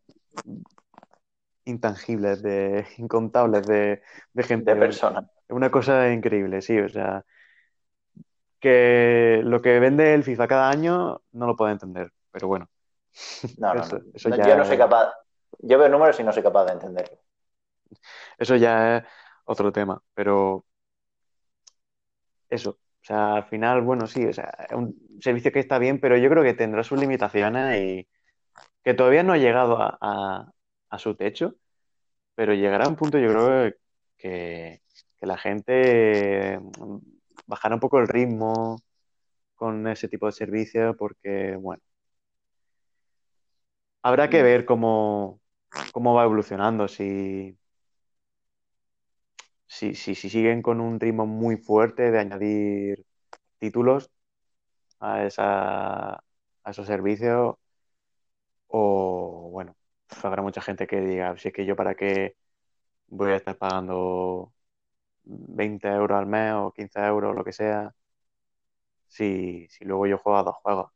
[1.67, 4.01] intangibles, de incontables de,
[4.33, 4.73] de gente.
[4.73, 5.25] De personas.
[5.47, 7.23] Es una cosa increíble, sí, o sea,
[8.59, 12.69] que lo que vende el FIFA cada año no lo puedo entender, pero bueno.
[13.57, 14.47] No, no, no.
[14.47, 15.13] Yo no soy capaz,
[15.59, 17.17] yo veo números y no soy capaz de entenderlo.
[18.37, 19.03] Eso ya es
[19.45, 20.65] otro tema, pero
[22.49, 25.99] eso, o sea, al final, bueno, sí, o sea, es un servicio que está bien,
[25.99, 28.07] pero yo creo que tendrá sus limitaciones y
[28.83, 30.51] que todavía no ha llegado a,
[30.97, 31.55] su techo,
[32.35, 33.73] pero llegará a un punto, yo creo,
[34.17, 34.81] que,
[35.17, 36.59] que la gente
[37.47, 38.77] bajará un poco el ritmo
[39.55, 41.83] con ese tipo de servicios porque, bueno,
[44.01, 45.41] habrá que ver cómo,
[45.93, 47.57] cómo va evolucionando, si,
[49.67, 53.05] si, si, siguen con un ritmo muy fuerte de añadir
[53.59, 54.09] títulos
[54.99, 57.55] a, esa, a esos servicios
[58.67, 59.75] o, bueno,
[60.23, 62.35] habrá mucha gente que diga, si es que yo para qué
[63.07, 64.53] voy a estar pagando
[65.23, 67.93] 20 euros al mes o 15 euros, lo que sea,
[69.07, 70.91] si, si luego yo juego a dos juegos,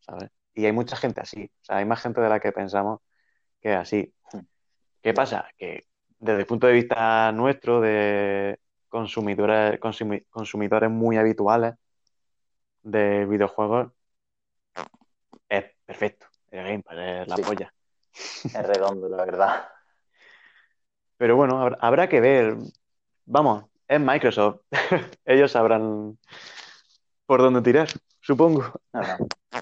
[0.00, 0.30] ¿sabes?
[0.54, 3.00] Y hay mucha gente así, o sea, hay más gente de la que pensamos
[3.60, 4.14] que es así.
[5.02, 5.48] ¿Qué pasa?
[5.56, 5.86] Que
[6.18, 8.58] desde el punto de vista nuestro, de
[8.88, 9.78] consumidores,
[10.30, 11.74] consumidores muy habituales
[12.82, 13.92] de videojuegos,
[15.48, 16.26] es perfecto.
[16.50, 17.72] El Game Pass es la polla.
[18.14, 19.68] Es redondo, la verdad.
[21.16, 22.56] Pero bueno, habrá que ver.
[23.26, 24.60] Vamos, es Microsoft.
[25.24, 26.18] Ellos sabrán
[27.26, 27.88] por dónde tirar,
[28.20, 28.72] supongo.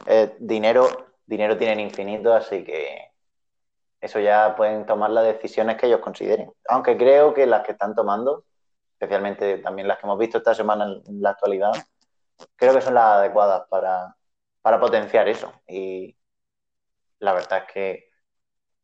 [0.07, 0.87] Eh, dinero,
[1.27, 3.11] dinero tienen infinito, así que
[4.01, 6.53] eso ya pueden tomar las decisiones que ellos consideren.
[6.69, 8.45] Aunque creo que las que están tomando,
[8.93, 11.73] especialmente también las que hemos visto esta semana en la actualidad,
[12.57, 14.17] creo que son las adecuadas para,
[14.63, 15.53] para potenciar eso.
[15.67, 16.17] Y
[17.19, 18.08] la verdad es que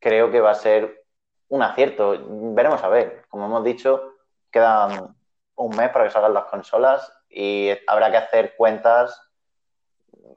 [0.05, 1.03] creo que va a ser
[1.47, 2.15] un acierto.
[2.53, 3.25] Veremos a ver.
[3.27, 4.13] Como hemos dicho,
[4.51, 5.17] quedan
[5.55, 9.19] un mes para que salgan las consolas y habrá que hacer cuentas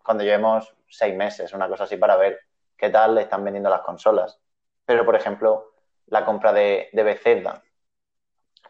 [0.03, 2.41] cuando llevemos seis meses, una cosa así, para ver
[2.79, 4.41] qué tal le están vendiendo las consolas.
[4.87, 5.75] Pero, por ejemplo,
[6.07, 7.63] la compra de, de Bethesda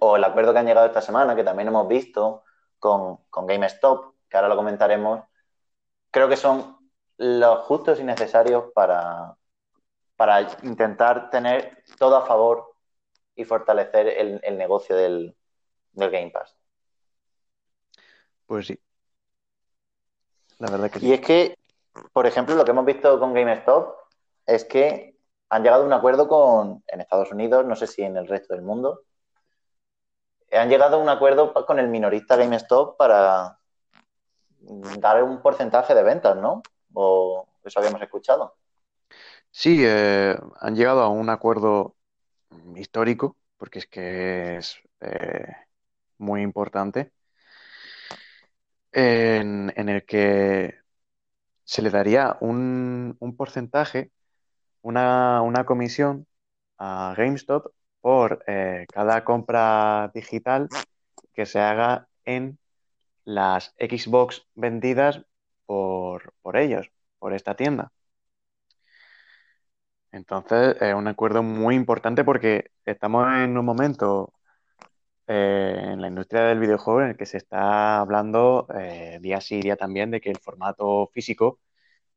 [0.01, 2.43] o el acuerdo que han llegado esta semana, que también hemos visto
[2.81, 5.21] con, con GameStop, que ahora lo comentaremos,
[6.11, 6.77] creo que son
[7.19, 9.38] los justos y necesarios para,
[10.19, 12.75] para intentar tener todo a favor
[13.37, 15.37] y fortalecer el, negocio del,
[15.93, 16.57] Game Pass.
[18.45, 18.81] Pues sí.
[20.59, 21.57] La verdad que Y es que,
[22.13, 23.95] por ejemplo, lo que hemos visto con GameStop
[24.45, 25.17] es que
[25.51, 28.55] han llegado a un acuerdo con, en Estados Unidos, no sé si en el resto
[28.55, 29.03] del mundo,
[30.51, 33.61] han llegado a un acuerdo con el minorista GameStop para
[34.99, 36.61] dar un porcentaje de ventas, ¿no?
[36.93, 38.58] ¿O eso habíamos escuchado?
[39.51, 41.97] Sí, eh, han llegado a un acuerdo
[42.77, 45.47] histórico, porque es que es eh,
[46.19, 47.13] muy importante,
[48.93, 50.75] en, el que
[51.65, 54.13] se le daría un, porcentaje,
[54.83, 56.27] una, comisión
[56.79, 60.69] a GameStop por eh, cada compra digital
[61.35, 62.59] que se haga en
[63.25, 65.23] las Xbox vendidas
[65.67, 67.93] por, por ellos, por esta tienda.
[70.13, 74.33] Entonces, es un acuerdo muy importante porque estamos en un momento
[75.27, 79.61] eh, en la industria del videojuego en el que se está hablando eh, día sí
[79.61, 81.61] día también de que el formato físico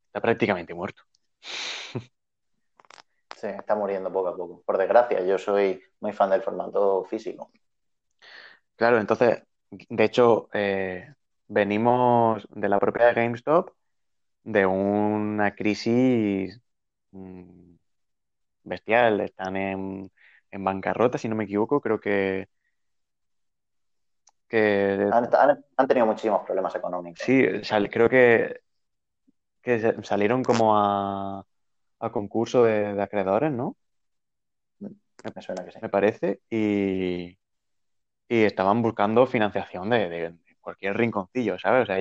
[0.08, 1.04] está prácticamente muerto.
[3.36, 4.62] Sí, está muriendo poco a poco.
[4.66, 7.52] Por desgracia, yo soy muy fan del formato físico.
[8.76, 11.14] Claro, entonces, de hecho, eh,
[11.48, 13.72] venimos de la propia GameStop
[14.44, 16.62] de una crisis
[17.12, 17.61] mm,
[18.64, 19.22] bestial.
[19.22, 20.12] Están en,
[20.52, 21.82] en bancarrota, si no me equivoco.
[21.82, 22.48] Creo que.
[24.48, 27.24] que han, tenido muchísimos problemas económicos.
[27.24, 27.46] Sí,
[27.90, 28.62] creo que,
[29.62, 31.46] que salieron como a,
[32.00, 33.78] a concurso de, acreedores, ¿no?
[34.80, 35.80] Me suena que sí.
[35.82, 36.42] Me parece.
[36.50, 37.38] Y,
[38.28, 41.84] y estaban buscando financiación de, cualquier rinconcillo, ¿sabes?
[41.84, 41.98] O sea,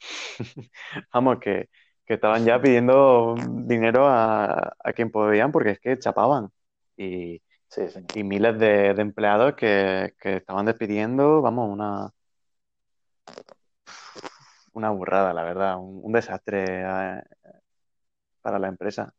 [1.12, 1.68] vamos, que,
[2.14, 6.50] estaban ya pidiendo dinero a, quien podían porque es que chapaban.
[6.96, 7.42] Y,
[8.14, 12.10] y miles de, empleados que, estaban despidiendo, vamos, una,
[14.72, 17.22] una burrada, la verdad, un, desastre eh,
[18.40, 19.12] para la empresa.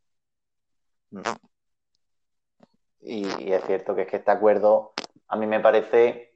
[3.02, 4.94] Y, es cierto que es que este acuerdo
[5.28, 6.34] a mí me parece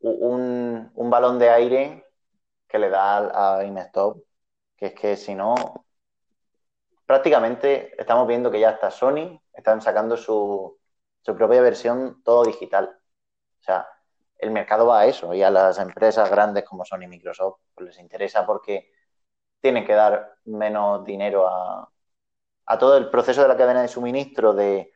[0.00, 2.04] un, un balón de aire
[2.68, 4.27] que le da a Instop,
[4.78, 5.84] que es que si no,
[7.04, 10.78] prácticamente estamos viendo que ya está Sony, están sacando su,
[11.20, 12.96] su propia versión todo digital.
[13.60, 13.88] O sea,
[14.38, 17.88] el mercado va a eso y a las empresas grandes como Sony y Microsoft pues
[17.88, 18.92] les interesa porque
[19.60, 21.90] tienen que dar menos dinero a,
[22.66, 24.92] a todo el proceso de la cadena de suministro de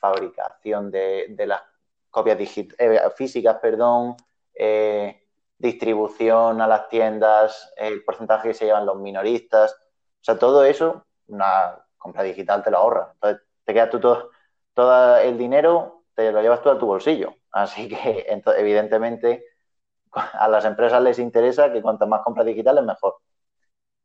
[0.00, 1.62] fabricación de, de las
[2.10, 4.16] copias eh, físicas, perdón,
[4.54, 5.21] eh,
[5.62, 11.06] distribución a las tiendas, el porcentaje que se llevan los minoristas, o sea, todo eso,
[11.28, 13.10] una compra digital te lo ahorra.
[13.14, 14.30] Entonces, te queda tú todo,
[14.74, 17.36] todo el dinero, te lo llevas tú a tu bolsillo.
[17.52, 18.26] Así que,
[18.58, 19.44] evidentemente,
[20.12, 23.18] a las empresas les interesa que cuanto más compras digitales, mejor.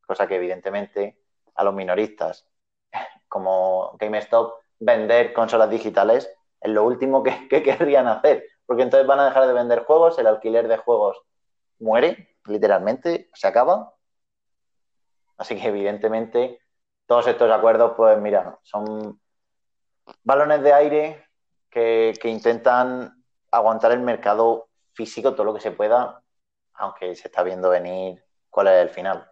[0.05, 1.19] Cosa que, evidentemente,
[1.55, 2.47] a los minoristas,
[3.27, 6.31] como GameStop, vender consolas digitales
[6.61, 8.45] es lo último que, querrían hacer.
[8.65, 11.21] Porque entonces van a dejar de vender juegos, el alquiler de juegos
[11.79, 13.93] muere, literalmente, se acaba.
[15.37, 16.59] Así que, evidentemente,
[17.05, 19.19] todos estos acuerdos, pues mira, son
[20.23, 21.27] balones de aire
[21.69, 26.21] que, intentan aguantar el mercado físico todo lo que se pueda,
[26.73, 29.29] aunque se está viendo venir cuál es el final.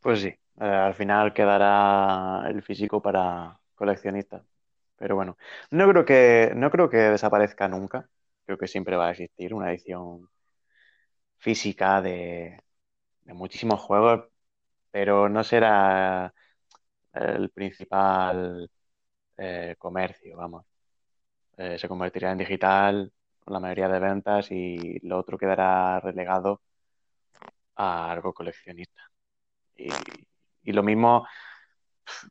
[0.00, 4.42] Pues sí, eh, al final quedará el físico para coleccionistas.
[4.96, 5.36] Pero bueno,
[5.70, 8.08] no creo que, no creo que desaparezca nunca.
[8.44, 10.28] Creo que siempre va a existir una edición
[11.42, 12.62] física de,
[13.26, 14.28] muchísimos juegos,
[14.90, 16.34] pero no será
[17.14, 18.70] el principal
[19.38, 20.64] eh, comercio, vamos.
[21.58, 23.12] Eh, se convertirá en digital
[23.46, 26.62] la mayoría de ventas y lo otro quedará relegado
[27.76, 29.02] a algo coleccionista.
[29.76, 29.88] Y,
[30.64, 31.26] y lo mismo,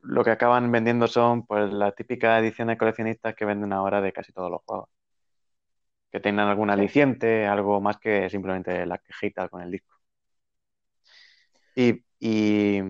[0.03, 4.33] lo que acaban vendiendo son pues las típicas ediciones coleccionistas que venden ahora de casi
[4.33, 4.89] todos los juegos.
[6.11, 9.95] Que tengan algún aliciente, algo más que simplemente la quejita con el disco.
[11.75, 12.81] Y, y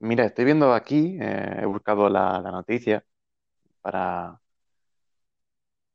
[0.00, 3.04] mira, estoy viendo aquí, eh, he buscado la, la noticia
[3.82, 4.40] para,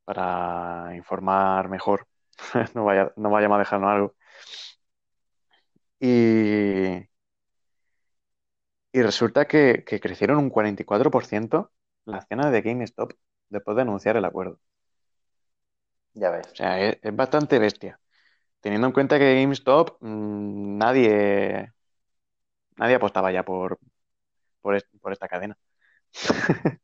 [0.05, 2.07] para informar mejor.
[2.75, 4.15] no, vaya, no vayamos a dejarnos algo.
[5.99, 7.07] Y,
[8.93, 11.71] y resulta que, que crecieron un 44%
[12.05, 13.13] las acciones de GameStop
[13.49, 14.59] después de anunciar el acuerdo.
[16.13, 16.47] Ya ves.
[16.51, 17.99] O sea, es, es bastante bestia.
[18.59, 21.71] Teniendo en cuenta que GameStop mmm, nadie,
[22.77, 23.79] nadie apostaba ya por,
[24.61, 25.57] por, est por esta cadena.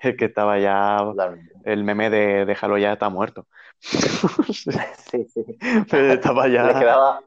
[0.00, 0.98] el que estaba ya,
[1.64, 3.46] el meme de déjalo ya está muerto.
[3.80, 5.44] sí, sí.
[5.90, 6.64] Pero estaba ya.
[6.66, 7.20] Le quedaba.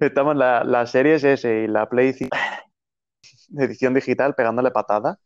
[0.00, 2.36] Estamos la, la series S y la Play 5
[3.56, 5.18] edición digital pegándole patadas.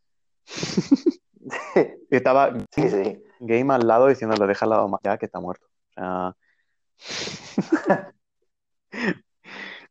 [1.74, 3.22] y estaba Sí, sí.
[3.47, 5.66] Game al lado diciéndole déjalo más ya que está muerto.
[5.66, 6.36] O sea...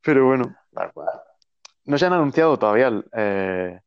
[0.03, 0.55] Pero bueno,
[1.85, 3.79] no se han anunciado todavía eh,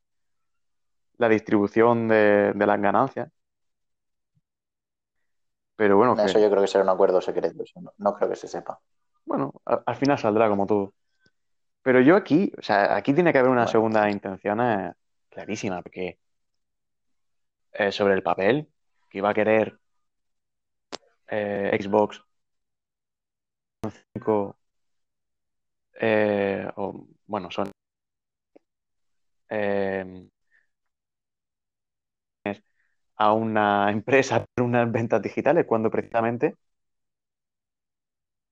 [1.19, 3.29] la distribución de, de las ganancias.
[5.77, 7.63] Pero bueno, Eso que, yo creo que será un acuerdo secreto.
[7.63, 8.79] Eso no, no creo que se sepa.
[9.25, 10.95] bueno, a- al final saldrá como todo.
[11.83, 14.93] Pero yo aquí, o sea, aquí tiene que haber una Bueno, segunda intención eh,
[15.31, 16.19] clarísima, porque
[17.73, 18.69] eh, sobre el papel,
[19.15, 19.79] que iba a querer
[21.29, 22.21] eh, Xbox
[24.13, 24.57] 5,
[26.01, 27.71] eh, o bueno, son
[29.49, 30.29] eh,
[33.17, 36.55] a una empresa por unas ventas digitales, cuando precisamente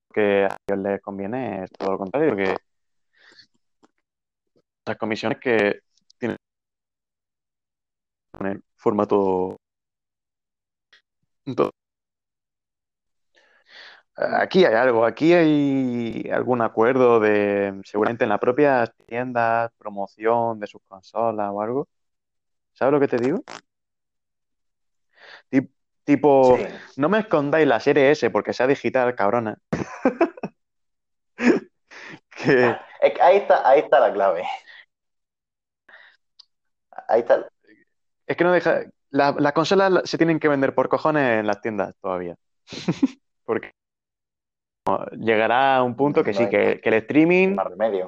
[0.09, 2.55] lo que a ellos les conviene es todo lo contrario, que
[4.85, 5.79] las comisiones que
[6.17, 6.37] tienen
[8.75, 9.57] formato.
[11.45, 11.73] Entonces,
[14.15, 20.67] aquí hay algo, aquí hay algún acuerdo de, seguramente en la propia tiendas, promoción de
[20.67, 21.87] sus consolas o algo.
[22.73, 23.43] ¿Sabes lo que te digo?
[25.49, 25.71] Tip-
[26.05, 26.65] Tipo, Sí.
[26.97, 29.57] no me escondáis la serie S porque sea digital, cabrona.
[32.35, 32.75] Que
[33.21, 34.43] ahí está, ahí está la clave.
[37.07, 37.47] Ahí está.
[38.27, 38.81] es que no deja.
[39.13, 42.35] La- Las consolas se tienen que vender por cojones en las tiendas todavía.
[43.45, 43.71] Porque
[45.17, 47.57] llegará un punto que sí, que, que el streaming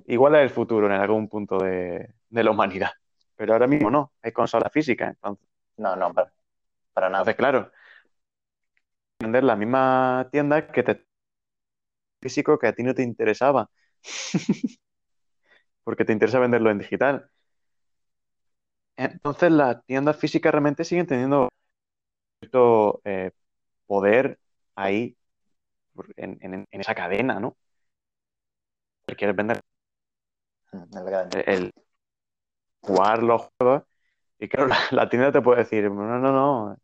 [0.08, 2.91] igual es el futuro en algún punto de, de la humanidad.
[3.38, 5.10] Pero ahora mismo no, hay consolas físicas.
[5.10, 5.45] Entonces,
[5.78, 6.32] No, no, para,
[6.93, 7.22] para nada.
[7.22, 7.72] entonces, claro,
[9.22, 11.06] vender la misma tienda que te
[12.22, 13.70] físico que a ti no te interesaba.
[15.84, 17.30] Porque te interesa venderlo en digital.
[18.97, 21.49] Entonces las tiendas físicas realmente siguen teniendo
[22.41, 23.31] cierto eh,
[23.87, 24.39] poder
[24.75, 25.17] ahí
[26.17, 27.55] en, en- en esa cadena, ¿no?
[29.17, 29.61] Quieres vender
[30.73, 30.85] Mm,
[31.47, 31.71] el
[32.81, 33.83] jugar los juegos
[34.39, 36.77] y claro, la, la tienda te puede decir, no, no, no,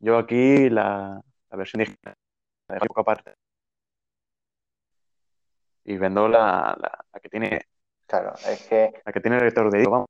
[0.00, 2.14] Yo aquí la, la versión digital
[2.68, 3.34] la dejo aparte
[5.84, 7.60] y vendo la, la, la que tiene
[8.06, 10.08] Claro, es que la que tiene el lector de vamos.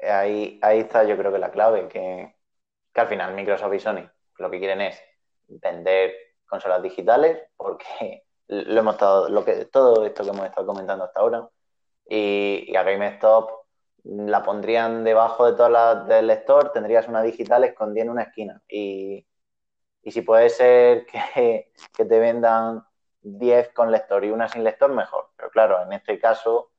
[0.00, 2.34] Ahí, ahí está yo creo que la clave, que,
[2.92, 5.02] que al final Microsoft y Sony lo que quieren es
[5.48, 6.14] vender
[6.46, 11.20] consolas digitales, porque lo hemos estado, lo que, todo esto que hemos estado comentando hasta
[11.20, 11.48] ahora,
[12.08, 13.50] y, y a GameStop
[14.04, 18.62] la pondrían debajo de todas las del lector, tendrías una digital escondida en una esquina.
[18.68, 19.26] Y,
[20.02, 22.84] y si puede ser que, que, te vendan
[23.20, 25.30] 10 con lector y una sin lector, mejor.
[25.36, 26.70] Pero claro, en este caso,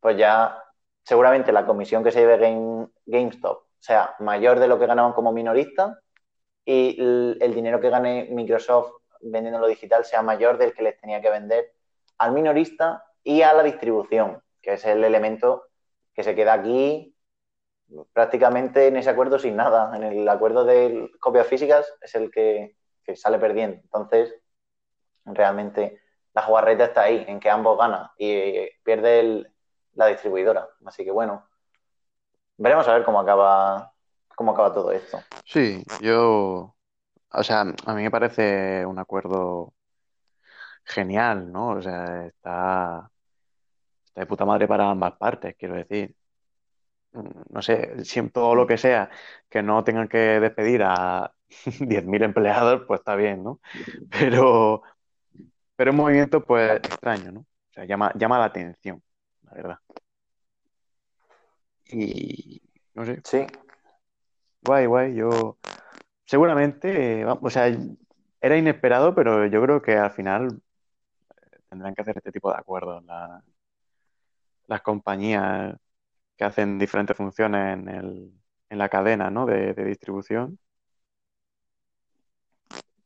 [0.00, 0.62] pues ya
[1.02, 5.32] seguramente la comisión que se lleve Game, GameStop sea mayor de lo que ganaban como
[5.32, 6.00] minorista
[6.64, 8.92] y el, dinero que gane Microsoft
[9.22, 11.72] vendiendo lo digital sea mayor del que les tenía que vender
[12.18, 15.64] al minorista y a la distribución, que es el elemento
[16.14, 17.14] que se queda aquí
[18.12, 19.94] prácticamente en ese acuerdo sin nada.
[19.96, 23.80] En el acuerdo de copias físicas es el que, que sale perdiendo.
[23.82, 24.34] Entonces,
[25.24, 26.00] realmente
[26.34, 29.49] la jugarreta está ahí, en que ambos ganan y pierde el,
[29.94, 30.68] la distribuidora.
[30.84, 31.46] Así que bueno,
[32.56, 33.92] veremos a ver cómo acaba,
[34.34, 35.20] cómo acaba todo esto.
[35.44, 36.74] Sí, yo,
[37.32, 39.74] o sea, a mí me parece un acuerdo
[40.84, 41.70] genial, ¿no?
[41.70, 43.10] O sea, está,
[44.04, 46.14] está de puta madre para ambas partes, quiero decir.
[47.12, 49.10] No sé, si todo lo que sea
[49.48, 51.32] que no tengan que despedir a
[51.80, 53.60] 10.000 empleados, pues está bien, ¿no?
[54.10, 54.82] Pero,
[55.76, 57.40] pero un movimiento, pues, extraño, ¿no?
[57.40, 59.02] O sea, llama, llama la atención,
[59.50, 59.78] la verdad.
[61.92, 62.62] Y,
[62.94, 63.46] no sé, Sí,
[64.62, 65.58] guay, guay, yo...
[66.24, 67.66] Seguramente, eh, o sea,
[68.40, 70.62] era inesperado, pero yo creo que al final
[71.68, 73.42] tendrán que hacer este tipo de acuerdos la-
[74.68, 75.76] las compañías
[76.36, 78.32] que hacen diferentes funciones en el,
[78.68, 79.44] en la cadena, ¿no?
[79.46, 80.58] de, de distribución.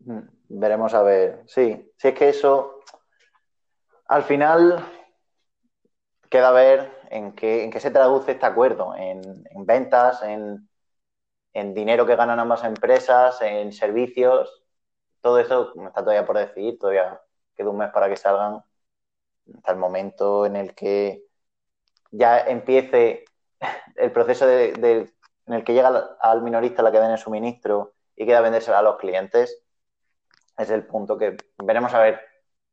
[0.00, 0.20] Mm,
[0.50, 1.42] veremos a ver.
[1.46, 2.80] Sí, si es que eso
[4.06, 4.86] al final
[6.34, 10.68] queda ver en qué, en qué se traduce este acuerdo, en, en ventas, en,
[11.74, 14.64] dinero que ganan ambas empresas, en servicios.
[15.20, 17.20] Todo eso está todavía por decidir, todavía
[17.54, 18.64] queda un mes para que salgan,
[19.54, 21.22] hasta el momento en el que
[22.10, 23.26] ya empiece
[23.94, 24.70] el proceso de,
[25.46, 28.96] en el que llega al, minorista la cadena de suministro y queda vendérsela a los
[28.96, 29.62] clientes,
[30.58, 32.20] es el punto que veremos a ver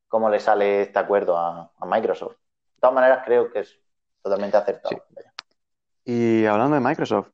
[0.08, 2.41] cómo le sale este acuerdo a Microsoft.
[2.82, 3.80] De todas maneras, creo que es
[4.24, 5.06] totalmente acertado.
[5.08, 5.22] Sí.
[6.04, 7.30] Y hablando de Microsoft,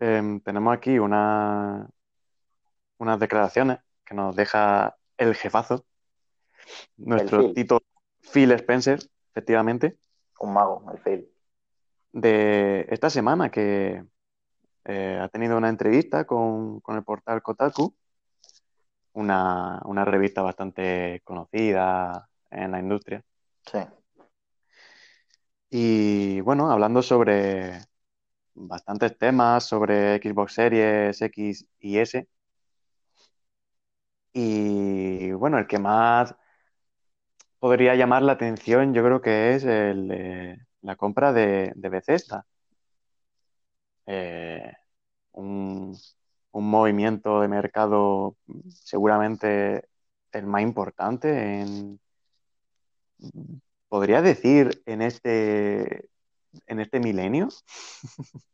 [0.00, 1.86] em, tenemos aquí una,
[2.96, 5.84] unas declaraciones que nos deja el jefazo,
[6.96, 7.52] nuestro Phil.
[7.52, 7.82] Tito
[8.32, 9.00] Phil Spencer,
[9.32, 9.98] efectivamente,
[10.40, 11.30] Un mago, el fail.
[12.12, 14.02] de esta semana que
[14.86, 17.94] eh, ha tenido una entrevista con, con el portal Kotaku,
[19.12, 23.22] una, una revista bastante conocida en la industria.
[23.70, 23.80] Sí.
[25.70, 27.80] Y bueno, hablando sobre
[28.54, 32.28] bastantes temas, sobre Xbox Series X y S.
[34.32, 36.34] Y bueno, el que más
[37.58, 42.46] podría llamar la atención, yo creo que es el la compra de, de Bethesda.
[44.06, 44.72] Eh,
[45.32, 45.96] un,
[46.52, 48.36] un movimiento de mercado
[48.70, 49.88] seguramente
[50.32, 52.00] el más importante en,
[53.88, 56.08] podría decir, en este,
[56.66, 57.48] en este milenio.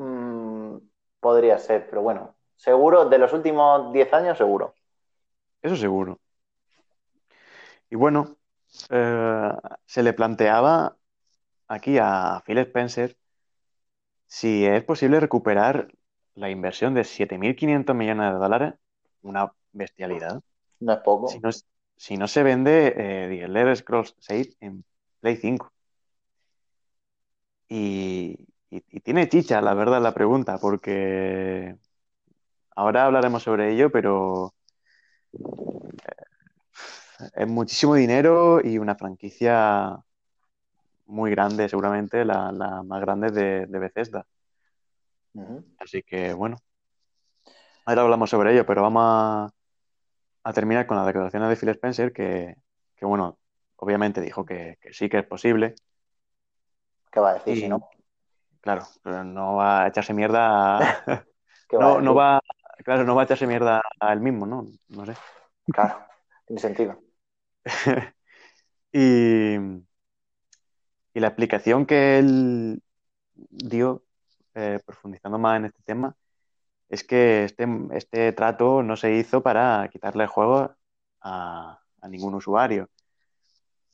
[0.00, 0.76] Mm,
[1.18, 4.72] podría ser, pero bueno, seguro, de los últimos 10 años, seguro.
[5.60, 6.20] Eso seguro.
[7.90, 8.36] Y bueno,
[8.90, 9.52] eh,
[9.86, 10.96] se le planteaba
[11.66, 13.16] aquí a Phil Spencer
[14.28, 15.88] si es posible recuperar
[16.34, 18.74] la inversión de 7.500 millones de dólares,
[19.22, 20.42] una bestialidad,
[20.80, 21.28] No es poco.
[21.28, 21.50] si no,
[21.98, 24.84] si no se vende eh, The Elder Scrolls 6 en
[25.20, 25.72] Play 5.
[27.68, 28.36] Y,
[28.70, 31.76] y- y tiene chicha, la verdad, la pregunta, porque
[32.76, 34.54] ahora hablaremos sobre ello, pero
[37.34, 39.98] es muchísimo dinero y una franquicia
[41.06, 44.26] muy grande, seguramente la, la más grande de, de Bethesda.
[45.78, 46.56] Así que bueno,
[47.86, 49.50] ahora hablamos sobre ello, pero vamos a,
[50.50, 52.56] a terminar con las declaraciones de Phil Spencer, que,
[52.96, 53.38] que, bueno,
[53.76, 55.74] obviamente dijo que, que sí que es posible.
[57.12, 57.80] ¿Qué va a decir Y si no?
[58.60, 61.02] claro, pero no va a echarse mierda a-
[61.68, 62.40] ¿Qué va a no, no va,
[62.84, 64.66] claro, no va a echarse mierda a él mismo, ¿no?
[64.88, 65.14] No sé.
[65.70, 66.06] Claro,
[66.46, 67.02] tiene sentido.
[68.92, 69.56] Y,
[71.14, 72.82] y la explicación que él
[73.50, 74.04] dio
[74.54, 76.16] eh, profundizando más en este tema,
[76.88, 80.74] es que este, este trato no se hizo para quitarle el juego
[81.20, 82.88] a, a ningún usuario.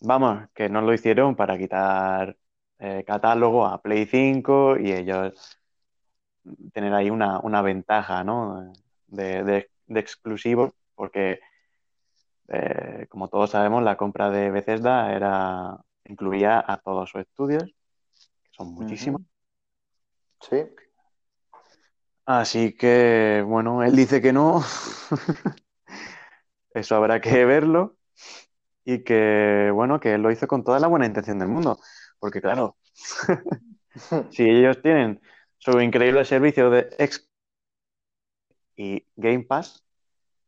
[0.01, 2.37] Vamos, que no lo hicieron para quitar
[2.79, 5.59] eh, catálogo a Play 5 y ellos
[6.73, 8.73] tener ahí una, una ventaja, ¿no?
[9.07, 11.41] De, de, de exclusivos, porque
[12.49, 18.51] eh, como todos sabemos, la compra de Bethesda era, incluía a todos sus estudios, que
[18.51, 19.23] son muchísimos.
[20.41, 20.65] Sí.
[22.27, 24.63] Así que, bueno, él dice que no.
[26.75, 27.97] Eso habrá que verlo.
[28.85, 31.79] Y que, bueno, que él lo hizo con toda la buena intención del mundo.
[32.19, 32.77] Porque, claro,
[34.31, 35.21] si ellos tienen
[35.59, 37.29] su increíble servicio de X
[38.77, 39.85] y Game Pass,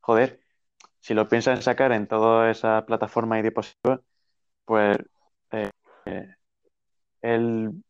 [0.01, 0.41] joder,
[1.01, 4.01] si lo piensan sacar en toda esa plataforma y dispositivos,
[4.65, 4.99] pues
[5.53, 5.71] eh,
[6.07, 6.35] eh,
[7.23, 7.85] él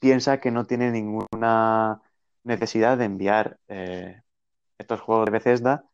[0.00, 2.00] piensa que no tiene ninguna
[2.44, 4.22] necesidad de enviar eh,
[4.78, 5.84] estos juegos de Bethesda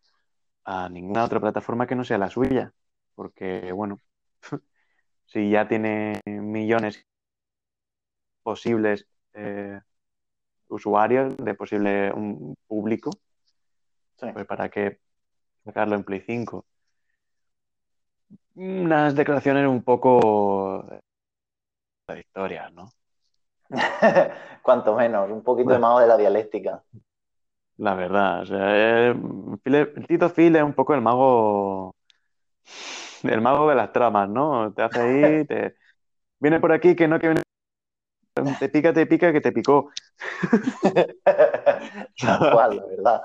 [0.65, 2.73] a ninguna otra plataforma que no sea la suya.
[3.15, 3.99] Porque, bueno,
[5.27, 7.05] si ya tiene millones
[8.43, 9.81] posibles eh,
[10.69, 13.11] usuarios, de posible un público,
[14.17, 14.27] Sí.
[14.33, 14.99] pues para qué
[15.65, 16.67] sacarlo en Play 5.
[18.57, 20.85] Unas declaraciones un poco
[22.07, 22.91] contradictorias, ¿no?
[24.63, 26.83] Cuanto menos, un poquito de mago de la dialéctica.
[27.79, 29.15] La verdad, o sea, eh,
[29.63, 31.95] Phil- el Tito Phil es un poco el mago,
[33.23, 34.73] el mago de las tramas, ¿no?
[34.73, 35.77] Te hace ahí, te
[36.41, 37.43] viene por aquí que no que viene,
[38.59, 39.91] te pica, te pica, que te picó.
[42.25, 43.23] Tal cual, la verdad.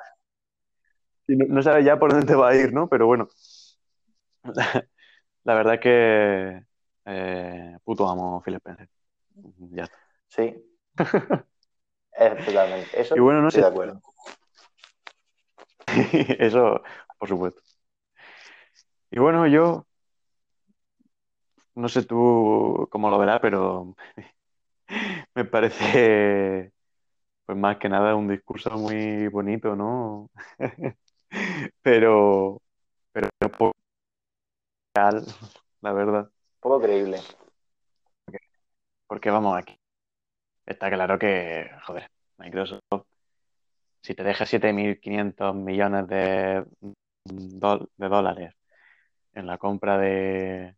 [1.28, 2.88] Y no, no sabes ya por dónde te va a ir, ¿no?
[2.90, 3.30] Pero bueno,
[4.44, 4.88] la,
[5.44, 6.64] la verdad que
[7.06, 8.90] eh, puto amo Phil Spencer.
[9.72, 10.03] Ya está.
[10.36, 10.66] Sí.
[12.46, 13.00] Totalmente.
[13.02, 13.68] Eso Y bueno, no estoy sé.
[13.68, 14.02] de acuerdo.
[16.40, 16.82] Eso,
[17.20, 17.62] por supuesto.
[19.12, 19.86] Y bueno, yo
[21.76, 23.96] no sé tú cómo lo verás, pero
[25.36, 26.72] me parece,
[27.46, 30.30] pues más que nada, un discurso muy bonito, ¿no?
[31.82, 32.62] Pero,
[33.12, 33.72] pero un poco
[34.96, 35.24] real,
[35.82, 36.30] la verdad.
[36.60, 37.20] Poco creíble.
[39.08, 39.83] Porque vamos aquí.
[40.66, 42.82] Está claro que, joder, Microsoft,
[44.02, 46.66] si te deja 7.500 millones de,
[47.26, 48.54] de dólares
[49.34, 50.76] en la compra de,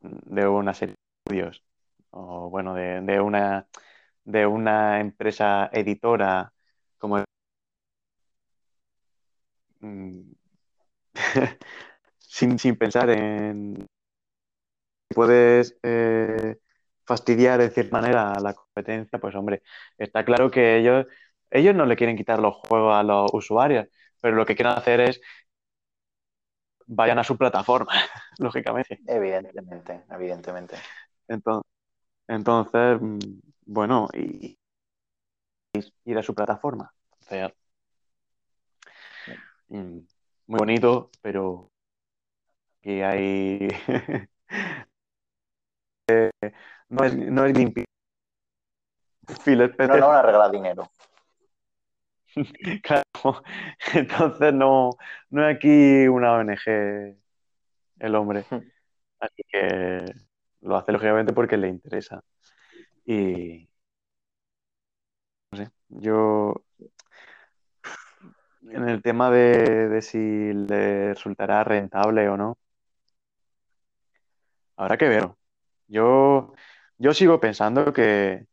[0.00, 1.64] de una serie de estudios,
[2.10, 3.66] o bueno, de, de una,
[4.24, 6.52] de una empresa editora
[6.98, 7.24] como
[12.18, 13.86] sin, sin pensar en
[15.14, 16.56] puedes eh,
[17.08, 19.62] fastidiar de cierta manera a la competencia, pues hombre,
[19.96, 21.06] está claro que ellos,
[21.50, 23.86] ellos no le quieren quitar los juegos a los usuarios,
[24.20, 25.20] pero lo que quieren hacer es
[26.86, 27.92] vayan a su plataforma,
[28.38, 29.00] lógicamente.
[29.06, 30.76] Evidentemente, evidentemente.
[31.26, 31.70] Entonces,
[32.28, 33.18] entonces mm,
[33.66, 34.58] bueno, y,
[35.72, 36.92] y ir a su plataforma.
[37.20, 37.52] O sea,
[39.68, 39.98] mm,
[40.46, 41.70] muy bonito, pero
[42.82, 43.68] que hay
[46.88, 47.84] no es, no es limpio.
[49.44, 50.90] Phil No, no van a regalar dinero.
[52.82, 53.04] claro.
[53.94, 54.90] Entonces no,
[55.30, 57.16] no es aquí una ONG
[58.00, 58.44] el hombre.
[59.20, 60.12] Así que
[60.60, 62.22] lo hace lógicamente porque le interesa.
[63.04, 63.68] Y
[65.50, 66.54] no sé, yo
[68.70, 72.58] en el tema de, de si le resultará rentable o no,
[74.76, 75.38] habrá que verlo.
[75.88, 76.54] Yo,
[76.98, 78.46] yo sigo pensando que,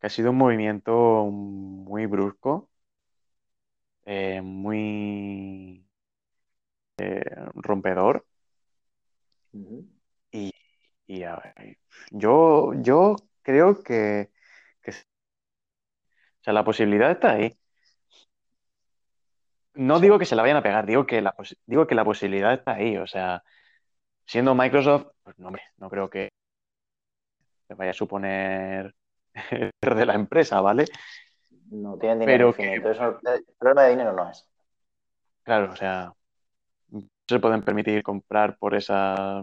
[0.00, 2.70] que ha sido un movimiento muy brusco,
[4.04, 5.84] eh, muy
[6.98, 7.22] eh,
[7.54, 8.24] rompedor.
[10.30, 10.52] Y,
[11.06, 11.78] y, a ver,
[12.10, 14.30] yo, yo creo que,
[14.82, 14.94] que- o
[16.40, 17.56] sea, la posibilidad está ahí.
[19.74, 20.02] No Sí.
[20.02, 21.34] digo que se la vayan a pegar, digo que la,
[21.66, 22.96] digo que la posibilidad está ahí.
[22.98, 23.42] O sea,
[24.26, 26.31] siendo Microsoft, pues no, hombre, no creo que
[27.74, 28.94] vaya a suponer
[29.80, 30.84] de la empresa, ¿vale?
[31.70, 32.90] No tienen dinero Pero que- infinito.
[32.90, 34.46] Eso, el problema de dinero no es.
[35.42, 36.12] Claro, o sea,
[36.90, 39.42] no se pueden permitir comprar por esa...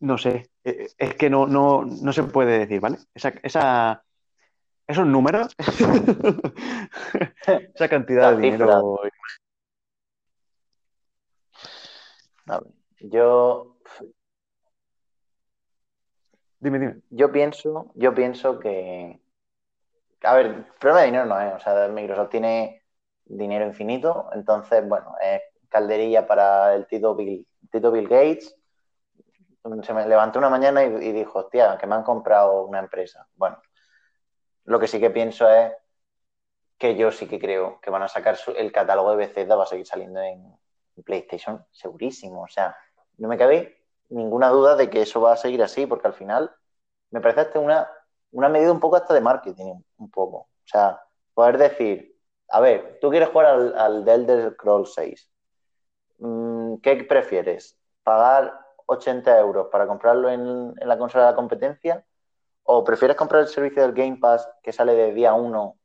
[0.00, 2.96] No sé, eh, es que no, no, no se puede decir, ¿vale?
[3.14, 4.02] Esa, esa,
[4.86, 5.54] esos números,
[7.74, 8.98] esa cantidad de dinero,
[12.46, 13.76] A ver, Yo,
[16.60, 17.00] dime, dime.
[17.10, 19.20] yo pienso, yo pienso que,
[20.22, 21.54] a ver, problema de dinero no es.
[21.54, 22.84] O sea, Microsoft tiene
[23.24, 28.56] dinero infinito, entonces, bueno, es calderilla para el Tito Bill, Tito Bill Gates.
[29.82, 33.26] Se me levantó una mañana y, dijo, hostia, que me han comprado una empresa.
[33.34, 33.60] Bueno,
[34.64, 35.72] lo que sí que pienso es
[36.78, 39.66] que yo sí que creo que van a sacar el catálogo de Bethesda, va a
[39.66, 40.56] seguir saliendo en
[41.04, 42.42] PlayStation, segurísimo.
[42.42, 42.74] O sea,
[43.18, 43.79] no me cabe
[44.10, 46.54] ninguna duda de que eso va a seguir así, porque al final
[47.10, 47.90] me parece hasta una,
[48.32, 50.36] una medida un poco hasta de marketing, un poco.
[50.38, 51.02] O sea,
[51.34, 52.16] poder decir,
[52.48, 55.30] a ver, tú quieres jugar al, al The Elder Scrolls 6.
[56.18, 57.78] Mm, ¿Qué prefieres?
[58.02, 62.04] ¿Pagar 80 euros para comprarlo en, la consola de la competencia?
[62.64, 65.78] ¿O prefieres comprar el servicio del Game Pass que sale de día 1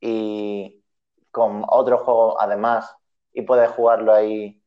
[0.00, 0.84] y
[1.30, 2.96] con otro juego además
[3.32, 4.62] y puedes jugarlo ahí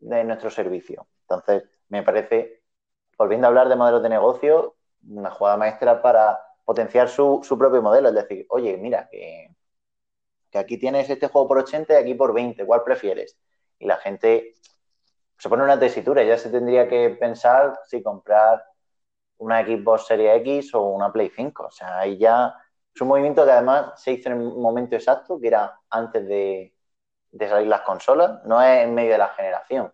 [0.00, 1.08] de nuestro servicio?
[1.22, 2.62] Entonces, me parece,
[3.18, 4.76] volviendo a hablar de modelos de negocio,
[5.08, 8.08] una jugada maestra para potenciar su, propio modelo.
[8.08, 9.54] Es decir, oye, mira, que,
[10.54, 13.38] aquí tienes este juego por 80 y aquí por 20, ¿cuál prefieres?
[13.78, 14.54] Y la gente
[15.38, 18.64] se pone una tesitura, ya se tendría que pensar si comprar
[19.38, 21.66] una Xbox Series X o una Play 5.
[21.66, 22.54] O sea, ahí ya
[22.94, 26.74] es un movimiento que además se hizo en un momento exacto, que era antes de,
[27.32, 29.92] de salir las consolas, no es en medio de la generación.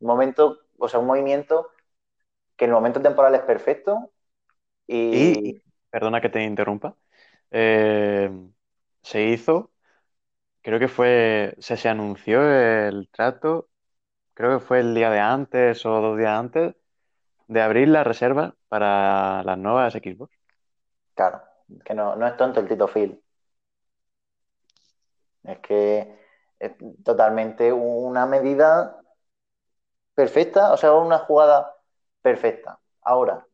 [0.00, 1.68] Un momento, o sea, un movimiento
[2.56, 4.10] que el momento temporal es perfecto
[4.86, 5.62] y...
[5.90, 6.96] perdona que te interrumpa,
[7.50, 8.30] eh,
[9.02, 9.72] se hizo,
[10.62, 13.68] creo que fue, se, se anunció el trato,
[14.34, 16.74] creo que fue el día de antes o dos días antes
[17.48, 20.36] de abrir la reserva para las nuevas Xbox.
[21.14, 21.42] Claro,
[21.84, 23.22] que no, no es tonto el Tito Phil.
[25.44, 26.18] Es que
[26.58, 26.72] es
[27.04, 29.00] totalmente una medida
[30.16, 31.76] perfecta, o sea, una jugada
[32.22, 32.80] perfecta.
[33.02, 33.46] Ahora,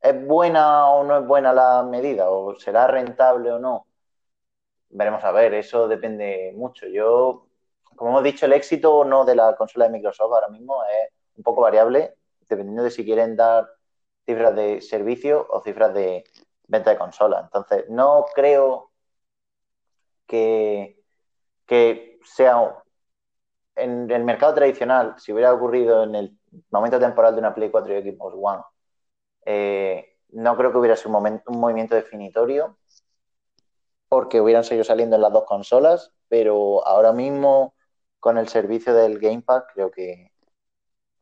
[0.00, 2.30] ¿es buena o no es buena la medida?
[2.30, 3.88] ¿O será rentable o no?
[4.90, 6.86] Veremos a ver, eso depende mucho.
[6.86, 7.48] Yo,
[7.96, 11.10] como hemos dicho, el éxito o no de la consola de Microsoft ahora mismo es
[11.36, 12.14] un poco variable,
[12.48, 13.68] dependiendo de si quieren dar
[14.24, 16.24] cifras de servicio o cifras de
[16.68, 17.40] venta de consola.
[17.40, 18.92] Entonces, no creo
[20.26, 21.02] que,
[21.66, 22.83] que sea
[23.76, 26.38] en el mercado tradicional, si hubiera ocurrido en el
[26.70, 28.62] momento temporal de una Play 4 y Xbox One,
[29.46, 32.78] eh, no creo que hubiera sido un, un movimiento definitorio
[34.08, 37.74] porque hubieran seguido saliendo en las dos consolas, pero ahora mismo
[38.20, 40.32] con el servicio del Game Pass creo que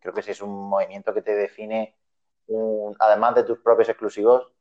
[0.00, 1.96] creo que sí es un movimiento que te define,
[2.98, 4.52] además de tus propios exclusivos,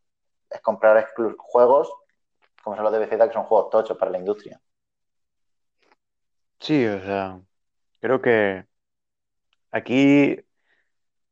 [0.50, 1.92] es comprar juegos
[2.64, 4.62] como son los de BZ, que son juegos tochos para la industria.
[6.60, 7.42] Sí, o sea,
[8.02, 8.66] creo que
[9.72, 10.38] aquí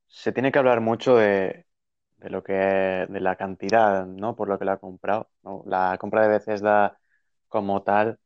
[0.07, 1.65] se tiene que hablar mucho de,
[2.19, 4.35] lo que de la cantidad, ¿no?
[4.35, 5.29] Por lo que la ha comprado.
[5.65, 6.97] La compra de Bethesda
[7.47, 8.19] como tal,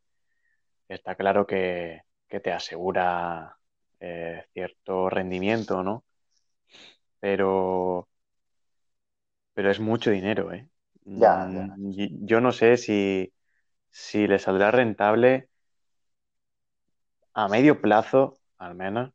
[0.88, 3.57] está claro que, te asegura
[3.99, 6.03] eh, cierto rendimiento, ¿no?
[7.20, 8.10] Pero,
[9.53, 10.68] pero es mucho dinero, ¿eh?
[11.06, 13.32] Ya, mm, Yo no sé si,
[13.91, 15.48] si le saldrá rentable
[17.34, 19.12] a medio plazo, al menos,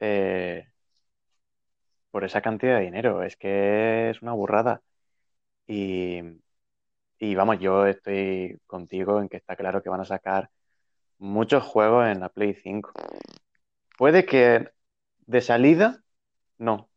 [0.00, 0.68] eh,
[2.10, 3.22] por esa cantidad de dinero.
[3.22, 4.82] Es que es una burrada.
[5.66, 6.22] Y,
[7.36, 10.50] vamos, yo estoy contigo en que está claro que van a sacar
[11.18, 12.92] muchos juegos en la Play 5.
[13.98, 14.70] Puede que
[15.26, 16.02] de salida,
[16.58, 16.88] no.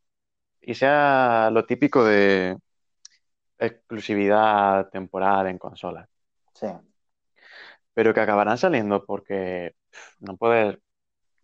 [0.61, 2.57] Y sea lo típico de
[3.59, 6.09] exclusividad temporal en consolas.
[6.53, 6.67] Sí.
[7.93, 9.75] Pero que acabarán saliendo porque
[10.19, 10.77] no puedes,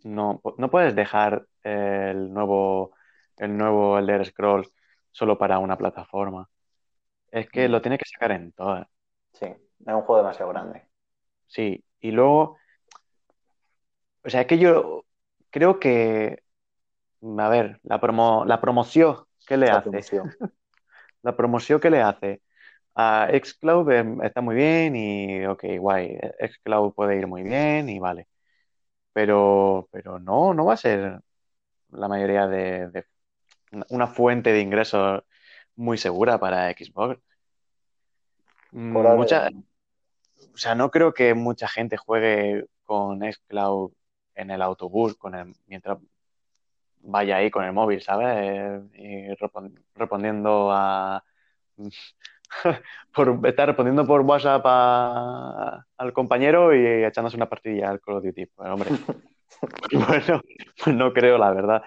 [0.03, 2.93] no, no puedes dejar el nuevo
[3.37, 4.73] el nuevo Elder Scrolls
[5.11, 6.49] solo para una plataforma.
[7.31, 7.71] Es que mm.
[7.71, 8.87] lo tiene que sacar en todas.
[9.33, 10.87] Sí, es un juego demasiado grande.
[11.45, 12.57] Sí, y luego,
[14.23, 15.05] o sea, es que yo
[15.49, 16.43] creo que,
[17.37, 19.89] a ver, la, promo, la promoción que le hace,
[21.21, 22.41] la promoción que le hace
[22.95, 27.99] a Xcloud em, está muy bien y, ok, guay, Xcloud puede ir muy bien y
[27.99, 28.27] vale.
[29.17, 31.19] Pero, pero no, no va a ser
[31.89, 33.03] la mayoría de, de
[33.89, 35.23] una fuente de ingresos
[35.75, 37.19] muy segura para Xbox.
[38.71, 39.49] Mucha,
[40.53, 43.91] o sea, no creo que mucha gente juegue con Xcloud
[44.35, 45.97] en el autobús con el, mientras
[46.99, 48.83] vaya ahí con el móvil, ¿sabes?
[48.93, 49.29] Y
[49.95, 51.23] respondiendo a...
[53.13, 58.45] por estar respondiendo por WhatsApp al compañero y echándose una partida al Call of Duty.
[58.47, 58.89] Pues, hombre,
[59.93, 60.41] bueno,
[60.83, 61.83] pues no creo, la verdad.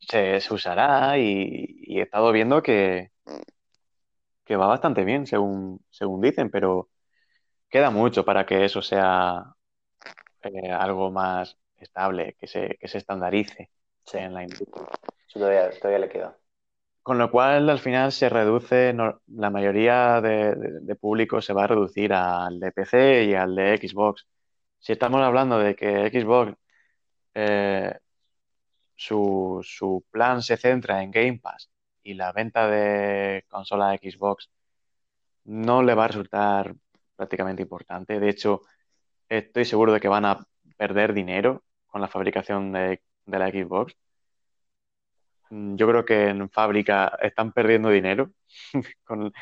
[0.00, 3.10] se, usará y, he estado viendo que,
[4.44, 6.88] que va bastante bien, según, según dicen, pero
[7.68, 9.44] queda mucho para que eso sea
[10.42, 13.70] eh, algo más estable, que se, que se estandarice
[14.06, 14.86] Sí, en la industria.
[15.32, 16.36] todavía le queda.
[17.06, 22.12] Con lo cual, al final se reduce, la mayoría de, público se va a reducir
[22.12, 24.26] al de PC y al de Xbox.
[24.80, 26.54] Si estamos hablando de que Xbox,
[27.34, 27.94] eh,
[28.96, 31.70] su, su plan se centra en Game Pass
[32.02, 34.50] y la venta de consolas de Xbox
[35.44, 36.74] no le va a resultar
[37.16, 38.20] prácticamente importante.
[38.20, 38.62] De hecho,
[39.28, 40.46] estoy seguro de que van a
[40.76, 43.96] perder dinero con la fabricación de, de la Xbox.
[45.50, 48.30] Mm, Yo creo que en fábrica están perdiendo dinero
[49.04, 49.32] con,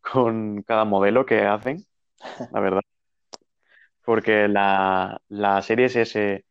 [0.00, 1.84] con cada modelo que hacen,
[2.52, 2.82] la verdad.
[4.04, 6.44] Porque la, la Series S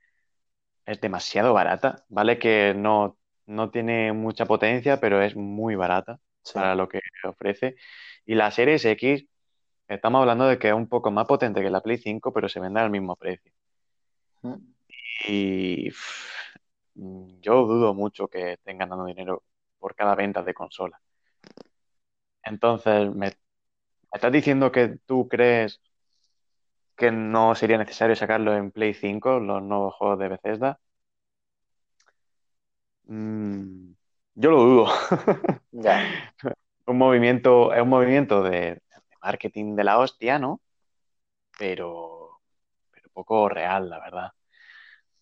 [0.86, 2.06] es demasiado barata.
[2.10, 3.18] Vale que no,
[3.48, 6.54] no tiene mucha potencia, pero es muy barata Sí.
[6.56, 7.76] para lo que ofrece.
[8.26, 9.26] Y la Series X,
[9.88, 12.60] estamos hablando de que es un poco más potente que la Play 5, pero se
[12.62, 13.52] vende al mismo precio.
[14.44, 14.74] Mm.
[15.28, 15.92] Y
[16.96, 19.44] yo dudo mucho que estén ganando dinero
[19.80, 21.00] por cada venta de consola.
[22.44, 23.32] Entonces, ¿me,
[24.12, 25.82] estás diciendo que tú crees
[26.96, 30.80] que no sería necesario sacarlo en Play 5, los nuevos juegos de Bethesda?
[33.06, 33.94] Mm,
[34.36, 34.88] yo lo dudo.
[35.72, 36.32] Ya,
[36.86, 38.82] Un movimiento, es un movimiento de, de
[39.22, 40.60] marketing de la hostia, ¿no?
[41.58, 42.42] Pero,
[42.92, 44.32] pero poco real, la verdad.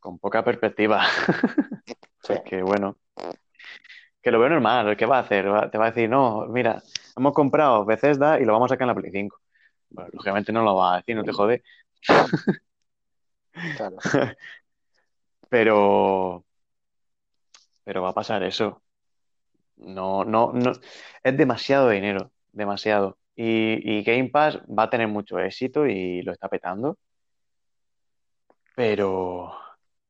[0.01, 1.01] Con poca perspectiva.
[2.23, 2.33] sí.
[2.35, 2.97] Porque, bueno,
[4.21, 4.97] que lo veo normal.
[4.97, 5.45] ¿Qué va a hacer?
[5.71, 6.81] Te va a decir, no, mira,
[7.15, 9.37] hemos comprado Bethesda y lo vamos a sacar en la Play 5.
[9.89, 11.63] Bueno, lógicamente no lo va a decir, no te jode.
[13.77, 13.97] Claro.
[15.49, 16.45] Pero,
[17.83, 18.81] pero va a pasar eso.
[19.77, 20.71] No, no, no.
[21.23, 23.17] Es demasiado dinero, demasiado.
[23.35, 26.97] Y, y Game Pass va a tener mucho éxito y lo está petando.
[28.75, 29.51] Pero,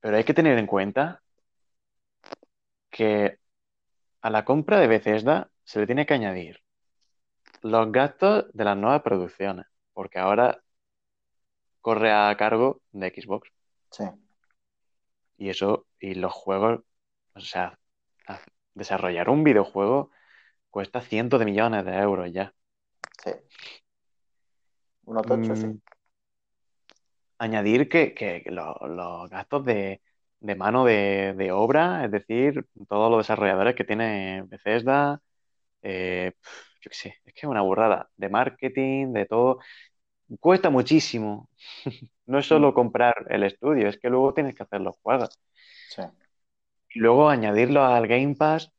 [0.02, 1.22] pero hay que tener en cuenta
[2.90, 3.40] que
[4.22, 6.60] a la compra de Bethesda se le tiene que añadir
[7.62, 10.62] los gastos de las nuevas producciones, porque ahora
[11.80, 13.50] corre a cargo de Xbox.
[13.92, 14.04] Sí.
[15.38, 16.82] Y eso, y los juegos,
[17.34, 17.78] o sea,
[18.74, 20.12] desarrollar un videojuego
[20.70, 22.54] cuesta cientos de millones de euros ya.
[23.24, 23.32] Sí.
[25.06, 25.82] Uno tocho, sí.
[27.50, 30.02] Mm, añadir que, que lo- los gastos de,
[30.40, 35.22] de mano de, de obra, es decir, todos los desarrolladores que tiene Bethesda,
[35.84, 36.34] eh,
[36.82, 39.60] yo qué sé, es que es una burrada de marketing, de todo,
[40.40, 41.50] cuesta muchísimo.
[42.28, 45.40] No es solo comprar el estudio, es que luego tienes que hacer los juegos.
[45.88, 46.02] Sí.
[46.90, 48.72] Y luego añadirlo al Game Pass,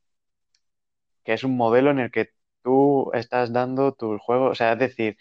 [1.23, 2.29] que es un modelo en el que
[2.63, 5.17] tú estás dando tus juegos, o sea, es decir,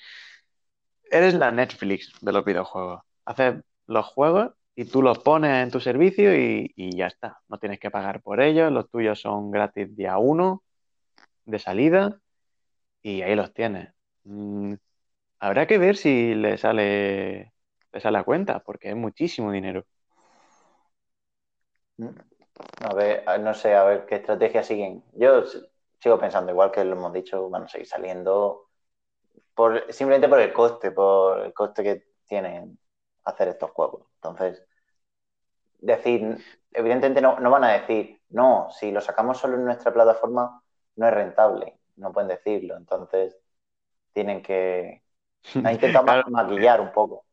[1.12, 3.02] eres la Netflix de los videojuegos.
[3.32, 7.40] Haces los juegos y tú los pones en tu servicio y, ya está.
[7.48, 10.62] No tienes que pagar por ellos, los tuyos son gratis día uno
[11.46, 12.20] de salida
[13.02, 13.94] y ahí los tienes.
[14.24, 14.74] Mm,
[15.40, 17.52] habrá que ver si le sale,
[17.92, 19.86] le sale a cuenta, porque es muchísimo dinero.
[21.96, 25.02] No sé, a ver qué estrategia siguen.
[25.14, 25.44] Yo
[25.98, 28.68] sigo pensando, igual que lo hemos dicho, van a seguir saliendo
[29.54, 32.78] por, simplemente por el coste, por el coste que tienen
[33.24, 34.06] hacer estos juegos.
[34.16, 34.64] Entonces,
[35.80, 40.62] decir, evidentemente no, no van a decir, no, si lo sacamos solo en nuestra plataforma,
[40.96, 41.78] no es rentable.
[41.96, 42.76] No pueden decirlo.
[42.76, 43.36] Entonces,
[44.14, 45.02] tienen que
[45.64, 47.26] intentado Claro, maquillar un poco.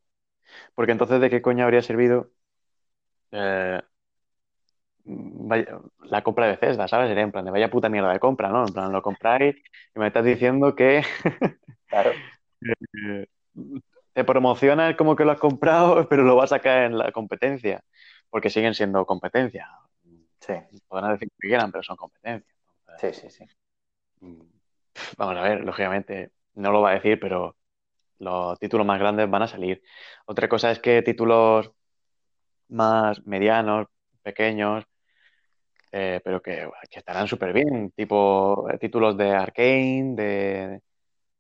[0.76, 2.32] porque entonces, ¿de qué coño habría servido
[3.32, 3.82] eh,
[5.06, 7.10] vaya- la compra de Bethesda, ¿sabes?
[7.10, 8.66] Sería en plan de vaya puta mierda de compra, ¿no?
[8.66, 9.56] En plan, lo compráis
[9.96, 11.04] y me estás diciendo que
[11.90, 12.20] Claro,
[12.94, 13.28] eh,
[14.20, 17.84] te promocionas como que lo has comprado, pero lo vas a sacar en la competencia,
[18.30, 19.68] porque siguen siendo competencia.
[20.42, 20.54] sí,
[20.90, 22.54] Podrán decir que quieran, pero son competencia.
[22.98, 23.46] sí, sí, sí.
[24.22, 24.42] Mm,
[25.18, 27.58] Vamos a ver, lógicamente no lo va a decir, pero
[28.20, 29.84] los títulos más grandes van a salir.
[30.28, 31.72] Otra cosa es que títulos
[32.70, 33.88] más medianos,
[34.24, 34.86] pequeños,
[35.92, 40.82] eh, pero que, que estarán súper bien, tipo eh, títulos de Arcane, de,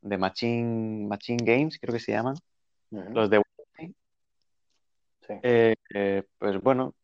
[0.01, 2.35] de Machine, Machine Games, creo que se llaman,
[2.91, 3.41] Los de
[3.77, 3.93] sí.
[5.43, 6.95] Eh, eh, pues bueno,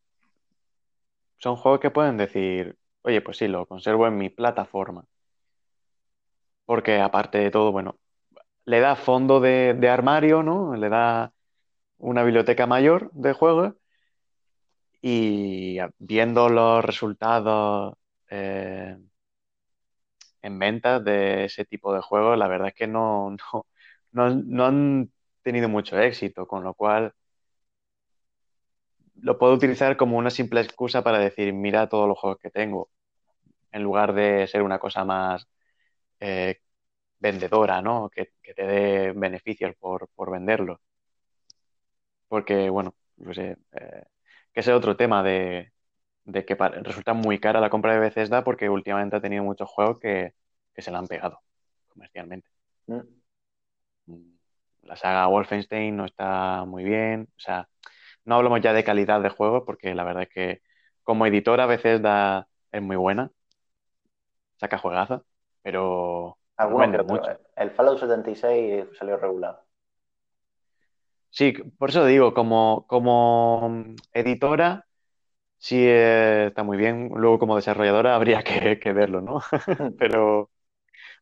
[1.38, 5.06] son juegos que pueden decir, oye, pues sí, lo conservo en mi plataforma.
[6.64, 7.98] Porque aparte de todo, bueno,
[8.66, 10.76] le da fondo de, de armario, ¿no?
[10.76, 11.32] Le da
[11.98, 13.74] una biblioteca mayor de juegos
[15.02, 17.94] y viendo los resultados
[18.30, 18.96] eh,
[20.42, 23.66] en ventas de ese tipo de juegos, la verdad es que no, no,
[24.12, 25.12] no, no han
[25.46, 27.14] tenido mucho éxito, con lo cual
[29.22, 32.90] lo puedo utilizar como una simple excusa para decir, mira todos los juegos que tengo,
[33.72, 35.46] en lugar de ser una cosa más
[36.20, 36.60] eh,
[37.20, 38.10] vendedora, ¿no?
[38.10, 40.80] Que, te dé beneficios por, por venderlo.
[42.28, 43.56] Porque, bueno, pues, eh,
[44.52, 45.72] que ese es otro tema de,
[46.24, 50.00] de que resulta muy cara la compra de Bethesda porque últimamente ha tenido muchos juegos
[50.00, 50.34] que,
[50.74, 51.40] que se la han pegado
[51.88, 52.48] comercialmente.
[52.88, 53.15] Mm.
[54.86, 57.68] La saga Wolfenstein no está muy bien, o sea,
[58.24, 60.62] no hablamos ya de calidad de juego porque la verdad es que
[61.02, 63.30] como editora a veces da, es muy buena,
[64.56, 65.22] saca juegaza,
[65.62, 66.38] pero...
[66.56, 67.38] Algunos mucho.
[67.54, 69.60] El Fallout 76 salió regular.
[71.30, 73.84] Sí, por eso digo, como, como
[74.14, 74.86] editora
[75.58, 77.10] sí eh, está muy bien.
[77.14, 79.40] Luego como desarrolladora habría que, verlo, ¿no?
[79.98, 80.50] pero,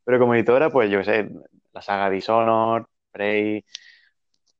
[0.04, 1.30] pero como editora, pues yo sé,
[1.72, 3.64] la saga Dishonored, Prey,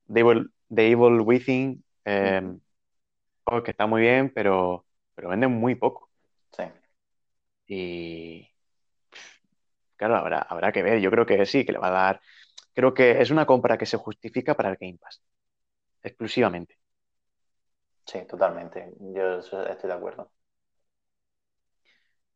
[0.06, 2.42] The Evil, The Evil Within, eh,
[3.64, 6.10] que está muy bien, pero, pero venden muy poco.
[6.56, 6.64] Sí.
[7.66, 8.48] Y
[9.96, 11.00] claro, habrá, habrá que ver.
[11.00, 12.20] Yo creo que sí, que le va a dar.
[12.72, 15.22] Creo que es una compra que se justifica para el Game Pass.
[16.02, 16.78] Exclusivamente.
[18.06, 18.92] Sí, totalmente.
[19.00, 20.30] Yo estoy de acuerdo.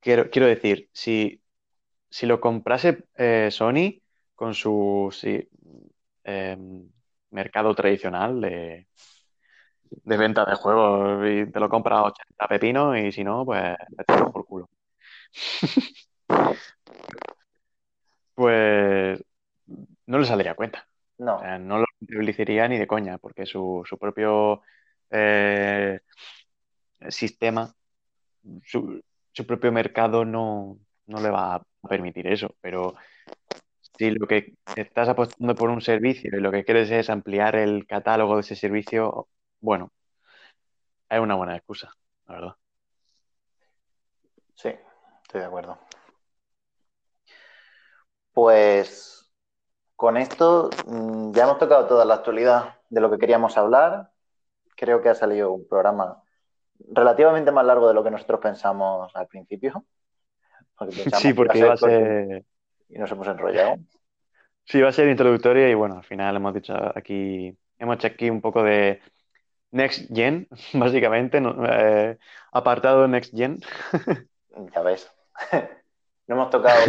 [0.00, 1.42] Quiero, quiero decir, si,
[2.08, 4.00] si lo comprase eh, Sony
[4.34, 5.08] con su
[6.28, 6.88] em,
[7.30, 8.86] mercado tradicional de,
[9.90, 13.76] de venta de juegos y te lo compras a 80 pepinos y si no, pues
[13.96, 14.68] te por culo.
[18.34, 19.22] pues
[20.06, 20.86] no le saldría cuenta.
[21.18, 21.40] No.
[21.58, 24.62] no lo utilizaría ni de coña, porque su, propio
[25.10, 25.98] eh,
[27.08, 27.74] sistema,
[28.62, 29.02] su,
[29.44, 32.54] propio mercado no, no le va a permitir eso.
[32.60, 32.94] Pero
[33.98, 37.84] si lo que estás apostando por un servicio y lo que quieres es ampliar el
[37.86, 39.26] catálogo de ese servicio,
[39.60, 39.90] bueno,
[41.08, 41.92] es una buena excusa,
[42.26, 42.54] la verdad.
[44.54, 44.70] Sí,
[45.22, 45.78] estoy de acuerdo.
[48.32, 49.28] Pues
[49.96, 54.12] con esto mm, ya hemos tocado toda la actualidad de lo que queríamos hablar.
[54.76, 56.22] Creo que ha salido un programa
[56.92, 59.84] relativamente más largo de lo que nosotros pensamos al principio.
[61.14, 62.44] sí, porque iba a ser...
[62.88, 63.76] Y nos hemos enrollado.
[64.64, 68.28] Sí, va a ser introductoria y bueno, al final hemos dicho aquí, hemos hecho aquí
[68.28, 69.00] un poco de
[69.70, 71.40] Next Gen, básicamente,
[71.70, 72.18] eh,
[72.52, 73.60] apartado Next Gen.
[74.74, 75.10] ya ves.
[76.26, 76.80] no hemos tocado,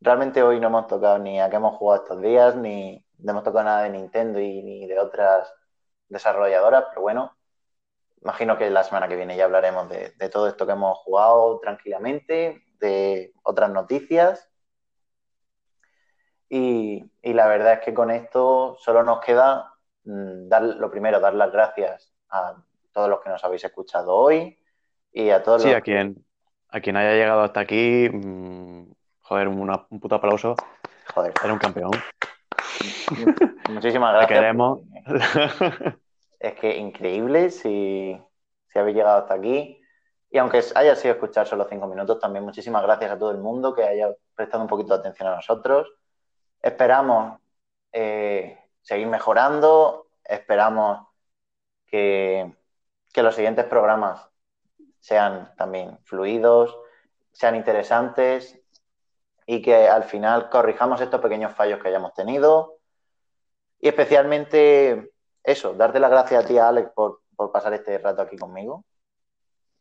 [0.00, 3.44] realmente hoy no hemos tocado ni a qué hemos jugado estos días, ni no hemos
[3.44, 5.52] tocado nada de Nintendo y ni de otras
[6.08, 7.36] desarrolladoras, pero bueno,
[8.22, 12.62] imagino que la semana que viene ya hablaremos de, todo esto que hemos jugado tranquilamente,
[12.78, 14.50] de otras noticias.
[16.48, 19.72] Y, y, la verdad es que con esto solo nos queda
[20.04, 22.54] mm, dar, lo primero, dar las gracias a
[22.92, 24.58] todos los que nos habéis escuchado hoy
[25.12, 26.24] y a todos sí, los a quien,
[26.68, 28.92] a quien haya llegado hasta aquí, mm,
[29.22, 30.54] joder, un puto aplauso.
[31.14, 31.32] Joder.
[31.42, 31.90] Era un campeón.
[33.70, 34.28] Muchísimas gracias.
[34.28, 34.80] Te queremos.
[36.44, 38.20] Es que increíble si,
[38.68, 39.80] si habéis llegado hasta aquí.
[40.30, 43.72] Y aunque haya sido escuchar solo cinco minutos, también muchísimas gracias a todo el mundo
[43.72, 45.90] que haya prestado un poquito de atención a nosotros.
[46.64, 47.38] Esperamos
[47.92, 51.06] eh, seguir mejorando, esperamos
[51.86, 52.50] que,
[53.14, 54.26] los siguientes programas
[54.98, 56.74] sean también fluidos,
[57.32, 58.58] sean interesantes
[59.44, 62.78] y que al final corrijamos estos pequeños fallos que hayamos tenido.
[63.78, 65.12] Y especialmente
[65.42, 67.20] eso, darte las gracias a ti, Alex, por,
[67.52, 68.86] pasar este rato aquí conmigo.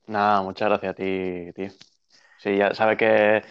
[0.08, 1.70] Nada, muchas gracias a ti, tío.
[2.40, 3.42] Sí, ya sabes que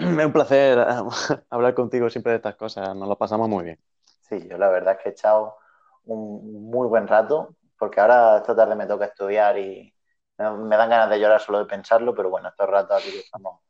[0.20, 0.78] es un placer
[1.50, 3.78] hablar contigo siempre de estas cosas, nos lo pasamos muy bien.
[4.22, 5.56] Sí, yo la verdad es que he echado
[6.04, 9.94] un muy buen rato porque ahora esta tarde me toca estudiar y
[10.38, 13.60] me dan ganas de llorar solo de pensarlo, pero bueno, estos ratos aquí que estamos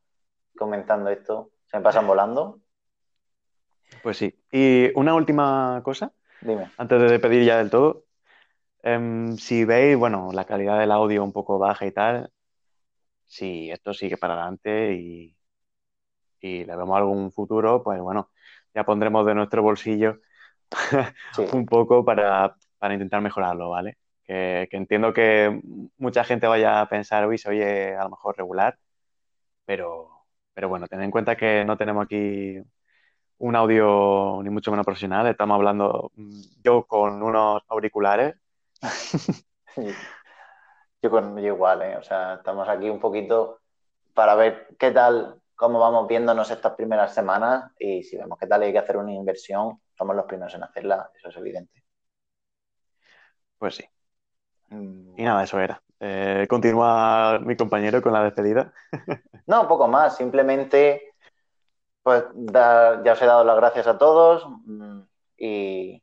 [0.56, 2.60] comentando esto se me pasan volando.
[4.02, 4.38] Pues sí.
[4.52, 6.70] Y una última cosa, Dime.
[6.76, 8.04] antes de pedir ya del todo.
[8.82, 12.32] Em, si veis, bueno, la calidad del audio un poco baja y tal,
[13.26, 15.36] si esto sigue para adelante y,
[16.40, 18.30] y le vemos algún futuro, pues bueno,
[18.74, 20.18] ya pondremos de nuestro bolsillo
[21.52, 23.98] un poco para, para intentar mejorarlo, ¿vale?
[24.24, 25.60] Que, entiendo que
[25.98, 28.78] mucha gente vaya a pensar, uy, se oye a lo mejor regular,
[29.64, 30.10] pero,
[30.54, 32.58] pero bueno, ten en cuenta que no tenemos aquí
[33.38, 38.36] un audio ni mucho menos profesional, estamos hablando mm, yo con unos auriculares.
[41.02, 41.96] Yo con igual, ¿eh?
[41.96, 43.60] o sea, estamos aquí un poquito
[44.12, 48.62] para ver qué tal cómo vamos viéndonos estas primeras semanas y si vemos que tal
[48.62, 51.84] hay que hacer una inversión, somos los primeros en hacerla, eso es evidente.
[53.58, 53.84] Pues sí.
[54.70, 55.20] Mm.
[55.20, 55.82] Y nada, eso era.
[56.00, 58.72] Eh, continúa mi compañero con la despedida.
[59.46, 60.16] no, poco más.
[60.16, 61.12] Simplemente,
[62.02, 65.00] pues ya os he dado las gracias a todos mm,
[65.36, 66.02] y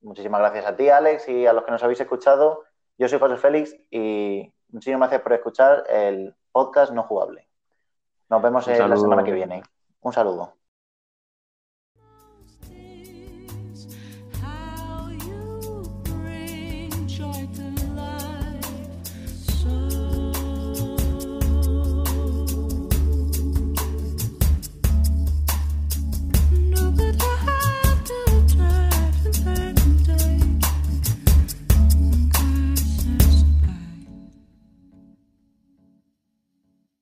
[0.00, 2.64] muchísimas gracias a ti, Alex, y a los que nos habéis escuchado.
[2.96, 7.46] Yo soy José Félix y muchísimas gracias por escuchar el podcast no jugable.
[8.34, 9.62] Nos vemos en la semana que viene.
[10.00, 10.54] Un saludo.